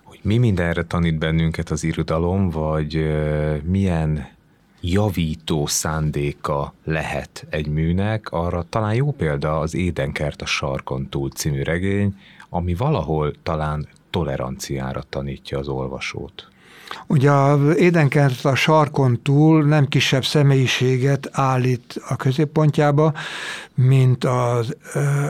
Hogy 0.03 0.19
mi 0.23 0.39
mindenre 0.39 0.83
tanít 0.83 1.19
bennünket 1.19 1.71
az 1.71 1.85
irodalom, 1.85 2.51
vagy 2.51 3.07
milyen 3.65 4.33
javító 4.87 5.67
szándéka 5.67 6.75
lehet 6.85 7.47
egy 7.51 7.67
műnek, 7.67 8.31
arra 8.31 8.65
talán 8.69 8.95
jó 8.95 9.13
példa 9.13 9.59
az 9.59 9.75
Édenkert 9.75 10.43
a 10.43 10.47
sarkon 10.47 11.09
túl 11.09 11.31
című 11.31 11.63
regény, 11.63 12.17
ami 12.49 12.75
valahol 12.75 13.33
talán 13.43 13.89
toleranciára 14.11 15.03
tanítja 15.09 15.59
az 15.59 15.69
olvasót. 15.69 16.49
Ugye 17.07 17.31
az 17.31 17.77
Édenkert 17.77 18.45
a 18.45 18.55
sarkon 18.55 19.23
túl 19.23 19.65
nem 19.65 19.87
kisebb 19.87 20.25
személyiséget 20.25 21.29
állít 21.33 22.01
a 22.09 22.17
középpontjába, 22.17 23.13
mint 23.75 24.25
az 24.25 24.77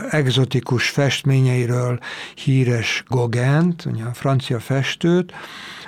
egzotikus 0.09 0.89
festményeiről 0.89 1.99
híres 2.35 3.03
Gogent, 3.07 3.85
ugye 3.85 4.03
a 4.03 4.13
francia 4.13 4.59
festőt, 4.59 5.33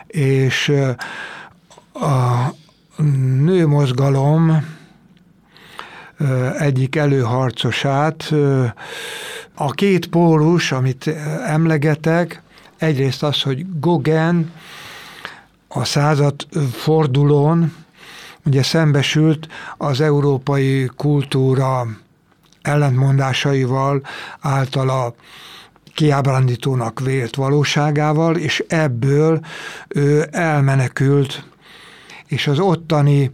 és 0.07 0.73
a, 1.93 2.53
nőmozgalom 3.43 4.65
egyik 6.57 6.95
előharcosát. 6.95 8.33
A 9.55 9.71
két 9.71 10.07
pólus, 10.07 10.71
amit 10.71 11.07
emlegetek, 11.45 12.41
egyrészt 12.77 13.23
az, 13.23 13.41
hogy 13.41 13.79
Gogen 13.79 14.51
a 15.67 15.83
század 15.83 16.47
fordulón 16.71 17.73
ugye 18.45 18.63
szembesült 18.63 19.47
az 19.77 20.01
európai 20.01 20.89
kultúra 20.95 21.87
ellentmondásaival, 22.61 24.01
általa 24.39 25.15
kiábrándítónak 25.93 26.99
vélt 26.99 27.35
valóságával, 27.35 28.35
és 28.35 28.63
ebből 28.67 29.39
ő 29.87 30.27
elmenekült 30.31 31.45
és 32.27 32.47
az 32.47 32.59
ottani 32.59 33.31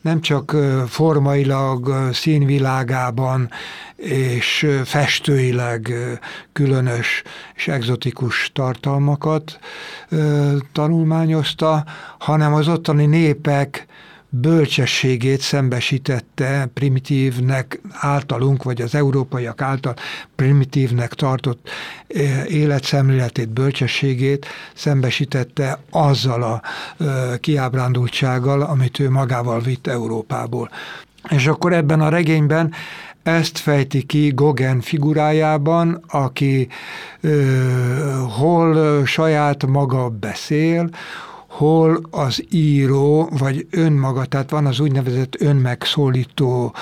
nem 0.00 0.20
csak 0.20 0.56
formailag, 0.86 2.08
színvilágában 2.12 3.50
és 3.96 4.66
festőileg 4.84 5.94
különös 6.52 7.22
és 7.54 7.68
egzotikus 7.68 8.50
tartalmakat 8.54 9.58
tanulmányozta, 10.72 11.84
hanem 12.18 12.54
az 12.54 12.68
ottani 12.68 13.06
népek 13.06 13.86
bölcsességét 14.34 15.40
szembesítette 15.40 16.68
primitívnek 16.74 17.80
általunk, 17.92 18.62
vagy 18.62 18.82
az 18.82 18.94
európaiak 18.94 19.60
által 19.60 19.94
primitívnek 20.36 21.14
tartott 21.14 21.68
eh, 22.06 22.50
életszemléletét, 22.50 23.48
bölcsességét 23.48 24.46
szembesítette 24.74 25.78
azzal 25.90 26.42
a 26.42 26.62
eh, 26.98 27.06
kiábrándultsággal, 27.40 28.62
amit 28.62 28.98
ő 28.98 29.10
magával 29.10 29.60
vitt 29.60 29.86
Európából. 29.86 30.70
És 31.28 31.46
akkor 31.46 31.72
ebben 31.72 32.00
a 32.00 32.08
regényben 32.08 32.72
ezt 33.22 33.58
fejti 33.58 34.02
ki 34.02 34.32
Gogen 34.34 34.80
figurájában, 34.80 36.04
aki 36.08 36.68
ö, 37.20 37.28
eh, 37.28 38.36
hol 38.38 39.06
saját 39.06 39.66
maga 39.66 40.08
beszél, 40.08 40.88
hol 41.62 42.00
az 42.10 42.44
író, 42.50 43.28
vagy 43.38 43.66
önmaga, 43.70 44.24
tehát 44.24 44.50
van 44.50 44.66
az 44.66 44.80
úgynevezett 44.80 45.40
önmegszólító 45.40 46.74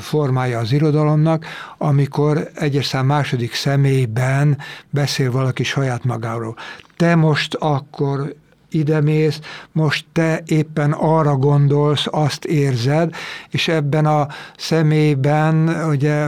formája 0.00 0.58
az 0.58 0.72
irodalomnak, 0.72 1.44
amikor 1.78 2.50
egyes 2.54 2.86
szám 2.86 3.06
második 3.06 3.54
személyben 3.54 4.58
beszél 4.90 5.30
valaki 5.30 5.64
saját 5.64 6.04
magáról. 6.04 6.56
Te 6.96 7.14
most 7.14 7.54
akkor 7.54 8.34
idemész, 8.70 9.40
most 9.72 10.04
te 10.12 10.42
éppen 10.46 10.92
arra 10.92 11.36
gondolsz, 11.36 12.06
azt 12.10 12.44
érzed, 12.44 13.14
és 13.50 13.68
ebben 13.68 14.06
a 14.06 14.28
személyben 14.56 15.68
ugye 15.88 16.26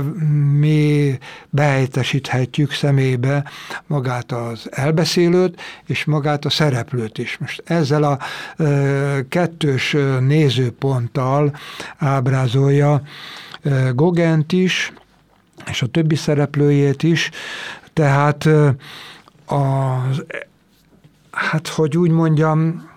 mi 0.59 1.19
behelyettesíthetjük 1.51 2.73
személybe 2.73 3.45
magát 3.87 4.33
az 4.33 4.69
elbeszélőt, 4.71 5.61
és 5.87 6.05
magát 6.05 6.45
a 6.45 6.51
szereplőt 6.51 7.19
is. 7.19 7.39
Most 7.39 7.63
ezzel 7.65 8.03
a 8.03 8.19
ö, 8.57 9.19
kettős 9.29 9.97
nézőponttal 10.21 11.57
ábrázolja 11.97 13.03
ö, 13.63 13.89
Gogent 13.95 14.53
is, 14.53 14.93
és 15.71 15.83
a 15.83 15.87
többi 15.87 16.15
szereplőjét 16.15 17.03
is, 17.03 17.31
tehát 17.93 18.49
az 19.47 20.25
hát 21.31 21.69
hogy 21.69 21.97
úgy 21.97 22.11
mondjam, 22.11 22.89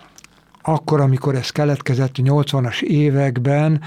akkor, 0.61 1.01
amikor 1.01 1.35
ez 1.35 1.49
keletkezett 1.49 2.15
a 2.17 2.21
80-as 2.21 2.81
években, 2.81 3.81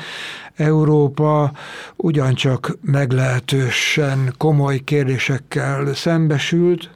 Európa 0.55 1.53
ugyancsak 1.97 2.77
meglehetősen 2.81 4.35
komoly 4.39 4.79
kérdésekkel 4.79 5.95
szembesült. 5.95 6.91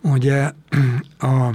Ugye 0.00 0.52
a 1.18 1.54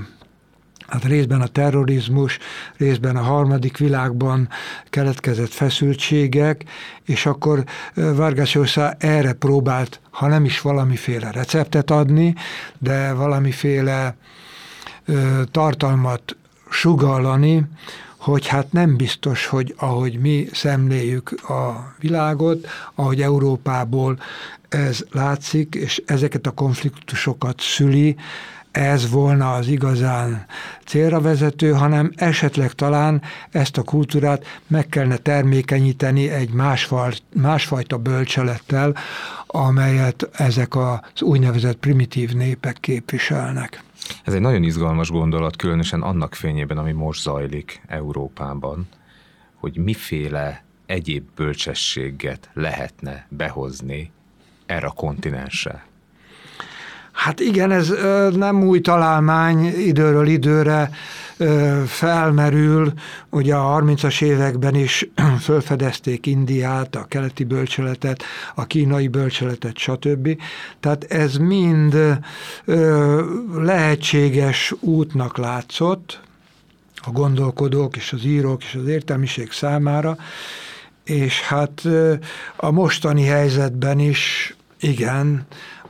hát 0.88 1.04
részben 1.04 1.42
a 1.42 1.48
terrorizmus, 1.48 2.40
részben 2.78 3.16
a 3.16 3.22
harmadik 3.22 3.78
világban 3.78 4.50
keletkezett 4.90 5.52
feszültségek, 5.52 6.64
és 7.06 7.26
akkor 7.26 7.64
Vargas 7.94 8.56
Llosa 8.56 8.94
erre 8.98 9.34
próbált, 9.34 10.00
ha 10.10 10.28
nem 10.28 10.46
is 10.46 10.62
valamiféle 10.62 11.32
receptet 11.32 11.92
adni, 11.92 12.36
de 12.78 13.14
valamiféle 13.14 14.16
tartalmat 15.52 16.36
sugallani, 16.70 17.66
hogy 18.18 18.48
hát 18.48 18.72
nem 18.72 18.96
biztos, 18.96 19.46
hogy 19.46 19.74
ahogy 19.78 20.20
mi 20.20 20.48
szemléljük 20.54 21.32
a 21.50 21.94
világot, 22.00 22.68
ahogy 22.96 23.22
Európából 23.22 24.20
ez 24.70 25.04
látszik, 25.12 25.76
és 25.76 26.04
ezeket 26.06 26.48
a 26.48 26.52
konfliktusokat 26.52 27.60
szüli, 27.60 28.16
ez 28.72 29.10
volna 29.10 29.54
az 29.54 29.68
igazán 29.68 30.46
célra 30.86 31.22
vezető, 31.22 31.72
hanem 31.72 32.12
esetleg 32.16 32.72
talán 32.72 33.22
ezt 33.52 33.78
a 33.78 33.84
kultúrát 33.84 34.46
meg 34.68 34.88
kellene 34.88 35.18
termékenyíteni 35.18 36.30
egy 36.30 36.50
másfajta, 36.50 37.18
másfajta 37.34 37.98
bölcselettel, 37.98 38.96
amelyet 39.48 40.30
ezek 40.32 40.76
az 40.76 41.22
úgynevezett 41.22 41.78
primitív 41.78 42.34
népek 42.34 42.78
képviselnek. 42.80 43.84
Ez 44.24 44.34
egy 44.34 44.42
nagyon 44.42 44.64
izgalmas 44.64 45.10
gondolat, 45.10 45.56
különösen 45.56 46.02
annak 46.02 46.34
fényében, 46.34 46.78
ami 46.78 46.92
most 46.92 47.22
zajlik 47.22 47.82
Európában, 47.88 48.88
hogy 49.56 49.78
miféle 49.78 50.64
egyéb 50.86 51.28
bölcsességet 51.36 52.50
lehetne 52.54 53.28
behozni 53.30 54.12
erre 54.66 54.88
a 54.88 54.92
kontinensre. 54.92 55.86
Hát 57.16 57.40
igen, 57.40 57.72
ez 57.72 57.94
nem 58.36 58.64
új 58.64 58.82
találmány, 58.82 59.66
időről 59.66 60.28
időre 60.28 60.90
felmerül, 61.86 62.94
ugye 63.30 63.56
a 63.56 63.82
30-as 63.82 64.22
években 64.22 64.76
is 64.76 65.10
felfedezték 65.40 66.26
Indiát, 66.26 66.96
a 66.96 67.06
keleti 67.08 67.44
bölcseletet, 67.44 68.24
a 68.56 68.66
kínai 68.66 69.08
bölcseletet, 69.08 69.78
stb. 69.78 70.42
Tehát 70.80 71.04
ez 71.04 71.38
mind 71.38 72.20
lehetséges 73.56 74.74
útnak 74.80 75.38
látszott 75.38 76.20
a 76.96 77.12
gondolkodók 77.12 77.96
és 77.96 78.14
az 78.14 78.26
írók 78.26 78.64
és 78.64 78.76
az 78.76 78.88
értelmiség 78.88 79.52
számára, 79.52 80.18
és 81.04 81.42
hát 81.42 81.82
a 82.56 82.72
mostani 82.72 83.24
helyzetben 83.24 84.00
is 84.00 84.56
igen, 84.80 85.46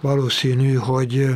valószínű, 0.05 0.73
hogy, 0.73 1.29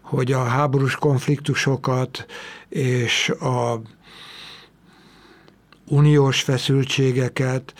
hogy 0.00 0.32
a 0.32 0.44
háborús 0.44 0.94
konfliktusokat 0.94 2.26
és 2.68 3.28
a 3.28 3.80
uniós 5.88 6.42
feszültségeket 6.42 7.74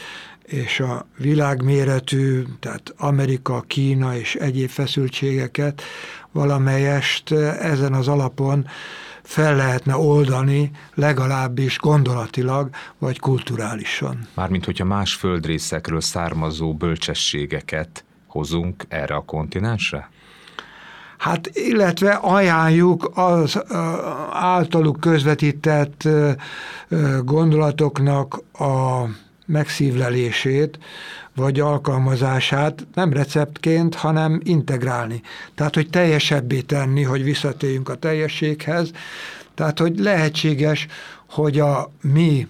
és 0.44 0.80
a 0.80 1.06
világméretű, 1.16 2.42
tehát 2.60 2.94
Amerika, 2.96 3.60
Kína 3.60 4.16
és 4.16 4.34
egyéb 4.34 4.68
feszültségeket 4.68 5.82
valamelyest 6.32 7.32
ezen 7.60 7.92
az 7.92 8.08
alapon 8.08 8.66
fel 9.22 9.56
lehetne 9.56 9.96
oldani, 9.96 10.70
legalábbis 10.94 11.78
gondolatilag, 11.78 12.70
vagy 12.98 13.18
kulturálisan. 13.18 14.28
Mármint, 14.34 14.64
hogyha 14.64 14.84
más 14.84 15.14
földrészekről 15.14 16.00
származó 16.00 16.74
bölcsességeket 16.74 18.04
hozunk 18.34 18.84
erre 18.88 19.14
a 19.14 19.24
kontinensre? 19.24 20.10
Hát, 21.18 21.50
illetve 21.52 22.10
ajánljuk 22.10 23.10
az 23.14 23.62
általuk 24.30 25.00
közvetített 25.00 26.08
gondolatoknak 27.22 28.40
a 28.52 29.04
megszívlelését, 29.46 30.78
vagy 31.34 31.60
alkalmazását 31.60 32.86
nem 32.94 33.12
receptként, 33.12 33.94
hanem 33.94 34.40
integrálni. 34.44 35.22
Tehát, 35.54 35.74
hogy 35.74 35.90
teljesebbé 35.90 36.60
tenni, 36.60 37.02
hogy 37.02 37.22
visszatérjünk 37.22 37.88
a 37.88 37.94
teljességhez. 37.94 38.90
Tehát, 39.54 39.78
hogy 39.78 39.98
lehetséges, 39.98 40.86
hogy 41.30 41.58
a 41.58 41.90
mi 42.00 42.48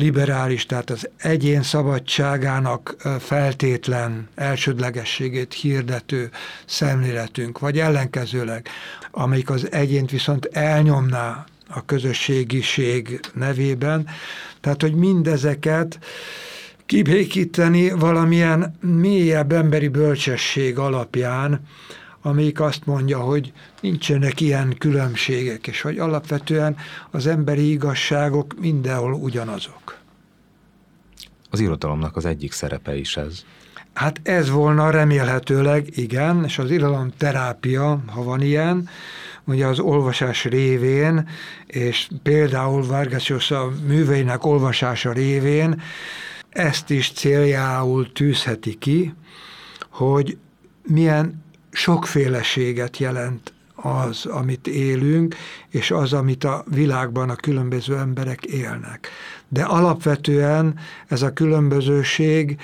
liberális, 0.00 0.66
tehát 0.66 0.90
az 0.90 1.08
egyén 1.16 1.62
szabadságának 1.62 2.96
feltétlen 3.18 4.28
elsődlegességét 4.34 5.54
hirdető 5.54 6.30
szemléletünk, 6.64 7.58
vagy 7.58 7.78
ellenkezőleg, 7.78 8.68
amelyik 9.10 9.50
az 9.50 9.72
egyént 9.72 10.10
viszont 10.10 10.44
elnyomná 10.52 11.44
a 11.68 11.84
közösségiség 11.84 13.20
nevében, 13.34 14.06
tehát 14.60 14.82
hogy 14.82 14.94
mindezeket 14.94 15.98
kibékíteni 16.86 17.90
valamilyen 17.90 18.76
mélyebb 18.80 19.52
emberi 19.52 19.88
bölcsesség 19.88 20.78
alapján, 20.78 21.60
amelyik 22.22 22.60
azt 22.60 22.86
mondja, 22.86 23.18
hogy 23.18 23.52
nincsenek 23.80 24.40
ilyen 24.40 24.74
különbségek, 24.78 25.66
és 25.66 25.80
hogy 25.80 25.98
alapvetően 25.98 26.76
az 27.10 27.26
emberi 27.26 27.70
igazságok 27.70 28.54
mindenhol 28.60 29.12
ugyanazok. 29.12 29.98
Az 31.50 31.60
irodalomnak 31.60 32.16
az 32.16 32.24
egyik 32.24 32.52
szerepe 32.52 32.96
is 32.96 33.16
ez. 33.16 33.44
Hát 33.92 34.20
ez 34.22 34.50
volna 34.50 34.90
remélhetőleg, 34.90 35.96
igen, 35.96 36.44
és 36.44 36.58
az 36.58 36.70
irodalom 36.70 37.12
terápia, 37.16 38.02
ha 38.06 38.22
van 38.22 38.40
ilyen, 38.40 38.88
ugye 39.44 39.66
az 39.66 39.78
olvasás 39.78 40.44
révén, 40.44 41.28
és 41.66 42.08
például 42.22 42.86
Vargas 42.86 43.28
Llosa 43.28 43.70
műveinek 43.86 44.44
olvasása 44.44 45.12
révén 45.12 45.82
ezt 46.50 46.90
is 46.90 47.12
céljául 47.12 48.12
tűzheti 48.12 48.74
ki, 48.74 49.14
hogy 49.90 50.38
milyen 50.82 51.44
sokféleséget 51.70 52.98
jelent 52.98 53.52
az, 53.82 54.26
amit 54.26 54.66
élünk, 54.66 55.34
és 55.68 55.90
az, 55.90 56.12
amit 56.12 56.44
a 56.44 56.64
világban 56.66 57.30
a 57.30 57.34
különböző 57.34 57.96
emberek 57.96 58.44
élnek. 58.44 59.08
De 59.48 59.62
alapvetően 59.62 60.78
ez 61.08 61.22
a 61.22 61.32
különbözőség 61.32 62.56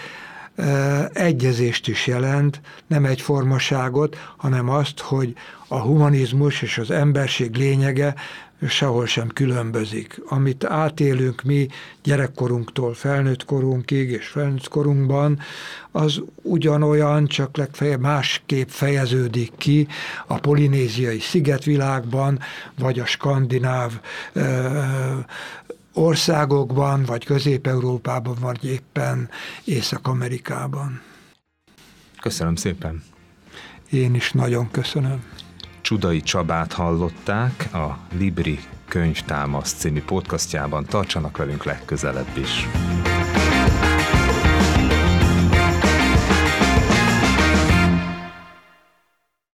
e, 0.57 1.11
egyezést 1.13 1.89
is 1.89 2.07
jelent, 2.07 2.61
nem 2.87 3.05
egyformaságot, 3.05 4.17
hanem 4.37 4.69
azt, 4.69 5.01
hogy 5.01 5.35
a 5.69 5.79
humanizmus 5.79 6.63
és 6.63 6.79
az 6.79 6.91
emberség 6.91 7.57
lényege 7.57 8.15
sehol 8.69 9.07
sem 9.07 9.29
különbözik. 9.29 10.21
Amit 10.27 10.65
átélünk 10.65 11.43
mi 11.43 11.69
gyerekkorunktól 12.03 12.95
felnőtt 12.95 13.45
korunkig 13.45 14.11
és 14.11 14.27
felnőtt 14.27 14.69
korunkban, 14.69 15.39
az 15.91 16.23
ugyanolyan, 16.43 17.27
csak 17.27 17.57
legfeljebb 17.57 18.01
másképp 18.01 18.69
fejeződik 18.69 19.53
ki 19.57 19.87
a 20.27 20.39
polinéziai 20.39 21.19
szigetvilágban, 21.19 22.39
vagy 22.79 22.99
a 22.99 23.07
skandináv 23.07 24.01
ö, 24.33 24.69
országokban, 25.93 27.03
vagy 27.03 27.25
Közép-Európában, 27.25 28.37
vagy 28.41 28.65
éppen 28.65 29.29
Észak-Amerikában. 29.65 31.01
Köszönöm 32.21 32.57
szépen! 32.57 33.03
Én 33.91 34.15
is 34.15 34.33
nagyon 34.33 34.71
köszönöm. 34.71 35.25
Csudai 35.87 36.21
Csabát 36.21 36.73
hallották 36.73 37.75
a 37.75 37.99
Libri 38.19 38.59
könyvtámasz 38.89 39.73
című 39.73 40.03
podcastjában. 40.03 40.85
Tartsanak 40.85 41.37
velünk 41.37 41.65
legközelebb 41.65 42.37
is! 42.37 42.67